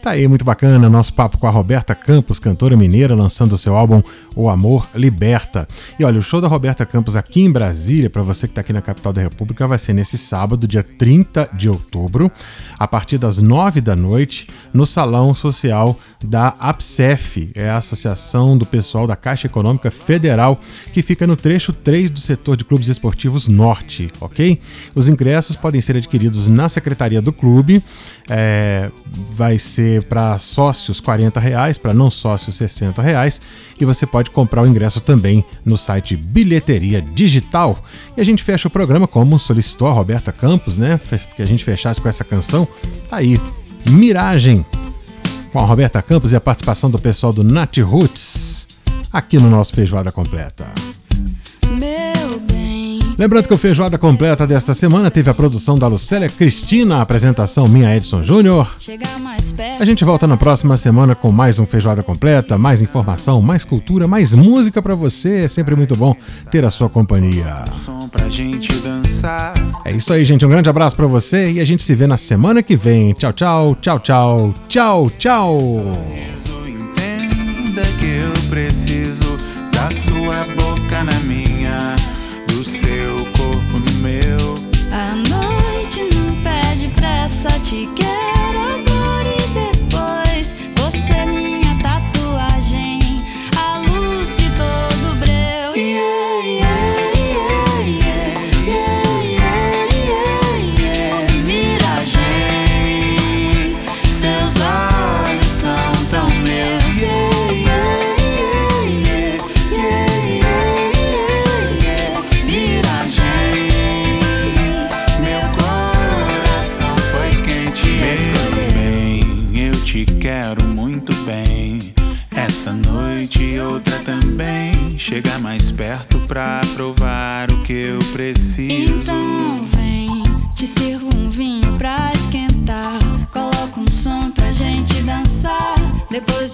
Tá 0.02 0.10
aí, 0.10 0.26
muito 0.28 0.44
bacana, 0.44 0.88
nosso 0.88 1.12
papo 1.12 1.38
com 1.38 1.46
a 1.46 1.50
Roberta 1.50 1.94
Campos, 1.94 2.38
cantora 2.38 2.76
mineira, 2.76 3.14
lançando 3.14 3.52
o 3.54 3.58
seu 3.58 3.76
álbum 3.76 4.02
O 4.34 4.48
Amor 4.48 4.88
Liberta. 4.94 5.66
E 5.98 6.04
olha, 6.04 6.18
o 6.18 6.22
show 6.22 6.40
da 6.40 6.48
Roberta 6.48 6.86
Campos 6.86 7.16
aqui 7.16 7.42
em 7.42 7.50
Brasília, 7.50 8.08
para 8.08 8.22
você 8.22 8.46
que 8.46 8.52
está 8.52 8.60
aqui 8.60 8.72
na 8.72 8.82
capital 8.82 9.12
da 9.12 9.20
República, 9.20 9.66
vai 9.66 9.78
ser 9.78 9.92
nesse 9.92 10.16
sábado, 10.16 10.66
dia 10.66 10.82
30 10.82 11.50
de 11.52 11.68
outubro, 11.68 12.30
a 12.78 12.88
partir 12.88 13.18
das 13.18 13.42
9 13.42 13.80
da 13.80 13.96
noite, 13.96 14.46
no 14.72 14.86
Salão 14.86 15.34
Social 15.34 15.98
da 16.22 16.48
APSEF, 16.58 17.50
é 17.54 17.70
a 17.70 17.78
Associação 17.78 18.56
do 18.56 18.66
Pessoal 18.66 19.06
da 19.06 19.16
Caixa 19.16 19.46
Econômica 19.46 19.90
Federal, 19.90 20.60
que 20.92 21.02
fica 21.02 21.26
no 21.26 21.36
trecho 21.36 21.72
3 21.72 22.10
do 22.10 22.20
setor 22.20 22.56
de 22.56 22.64
clubes 22.64 22.88
esportivos 22.88 23.48
Norte, 23.48 24.12
ok? 24.20 24.60
Os 24.94 25.08
ingressos 25.08 25.56
podem 25.56 25.80
ser 25.80 25.96
adquiridos 25.96 26.48
na 26.48 26.68
secretaria 26.68 27.22
do 27.22 27.32
clube, 27.32 27.82
é, 28.28 28.90
vai 29.40 29.58
ser 29.58 30.02
para 30.02 30.38
sócios 30.38 31.00
R$ 31.00 31.40
reais, 31.40 31.78
para 31.78 31.94
não 31.94 32.10
sócios 32.10 32.60
R$ 32.60 32.92
reais, 33.02 33.40
e 33.80 33.86
você 33.86 34.04
pode 34.04 34.30
comprar 34.30 34.62
o 34.62 34.66
ingresso 34.66 35.00
também 35.00 35.42
no 35.64 35.78
site 35.78 36.14
Bilheteria 36.14 37.00
Digital. 37.00 37.82
E 38.14 38.20
a 38.20 38.24
gente 38.24 38.42
fecha 38.42 38.68
o 38.68 38.70
programa 38.70 39.08
como 39.08 39.38
solicitou 39.38 39.88
a 39.88 39.92
Roberta 39.92 40.30
Campos, 40.30 40.76
né? 40.76 41.00
Que 41.36 41.40
a 41.40 41.46
gente 41.46 41.64
fechasse 41.64 42.02
com 42.02 42.08
essa 42.10 42.22
canção. 42.22 42.68
Tá 43.08 43.16
aí, 43.16 43.40
Miragem, 43.88 44.62
com 45.50 45.58
a 45.58 45.64
Roberta 45.64 46.02
Campos 46.02 46.32
e 46.32 46.36
a 46.36 46.40
participação 46.40 46.90
do 46.90 46.98
pessoal 46.98 47.32
do 47.32 47.42
Nat 47.42 47.78
Roots, 47.78 48.66
aqui 49.10 49.38
no 49.38 49.48
nosso 49.48 49.72
Feijoada 49.72 50.12
Completa. 50.12 50.66
Lembrando 53.20 53.48
que 53.48 53.52
o 53.52 53.58
Feijoada 53.58 53.98
Completa 53.98 54.46
desta 54.46 54.72
semana 54.72 55.10
teve 55.10 55.28
a 55.28 55.34
produção 55.34 55.78
da 55.78 55.86
Lucélia 55.86 56.26
Cristina, 56.26 56.96
a 56.96 57.02
apresentação 57.02 57.68
minha 57.68 57.94
Edson 57.94 58.22
Júnior. 58.22 58.74
A 59.78 59.84
gente 59.84 60.06
volta 60.06 60.26
na 60.26 60.38
próxima 60.38 60.74
semana 60.78 61.14
com 61.14 61.30
mais 61.30 61.58
um 61.58 61.66
Feijoada 61.66 62.02
Completa, 62.02 62.56
mais 62.56 62.80
informação, 62.80 63.42
mais 63.42 63.62
cultura, 63.62 64.08
mais 64.08 64.32
música 64.32 64.80
para 64.80 64.94
você. 64.94 65.44
É 65.44 65.48
sempre 65.48 65.76
muito 65.76 65.94
bom 65.94 66.16
ter 66.50 66.64
a 66.64 66.70
sua 66.70 66.88
companhia. 66.88 67.66
É 69.84 69.92
isso 69.92 70.14
aí, 70.14 70.24
gente. 70.24 70.46
Um 70.46 70.48
grande 70.48 70.70
abraço 70.70 70.96
para 70.96 71.06
você 71.06 71.52
e 71.52 71.60
a 71.60 71.64
gente 71.66 71.82
se 71.82 71.94
vê 71.94 72.06
na 72.06 72.16
semana 72.16 72.62
que 72.62 72.74
vem. 72.74 73.12
Tchau, 73.12 73.34
tchau, 73.34 73.76
tchau, 73.82 74.00
tchau, 74.00 74.54
tchau, 74.66 75.12
tchau. 75.18 75.50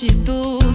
atitude. 0.06 0.65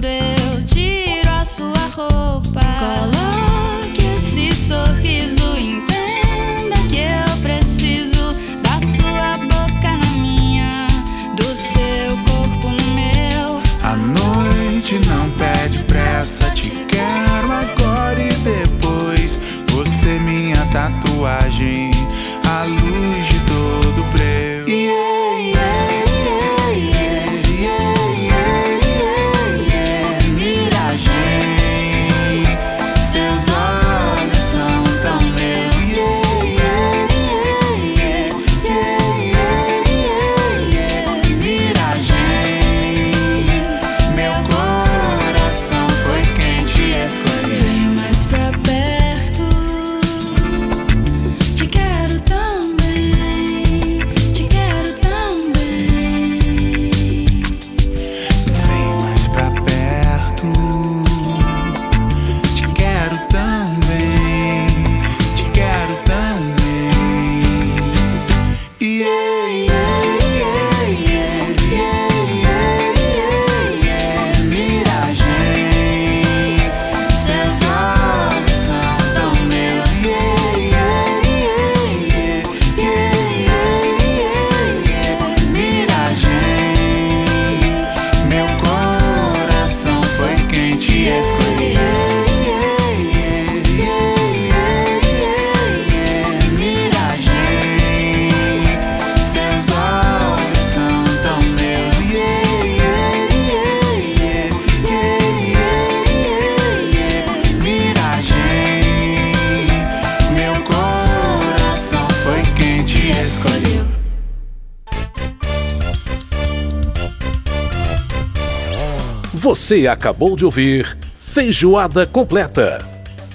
Você 119.52 119.86
acabou 119.86 120.38
de 120.38 120.46
ouvir 120.46 120.98
Feijoada 121.20 122.06
Completa. 122.06 122.78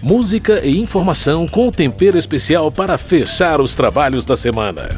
Música 0.02 0.64
e 0.64 0.80
informação 0.80 1.46
com 1.46 1.70
tempero 1.70 2.16
especial 2.16 2.72
para 2.72 2.96
fechar 2.96 3.60
os 3.60 3.76
trabalhos 3.76 4.24
da 4.24 4.34
semana. 4.34 4.88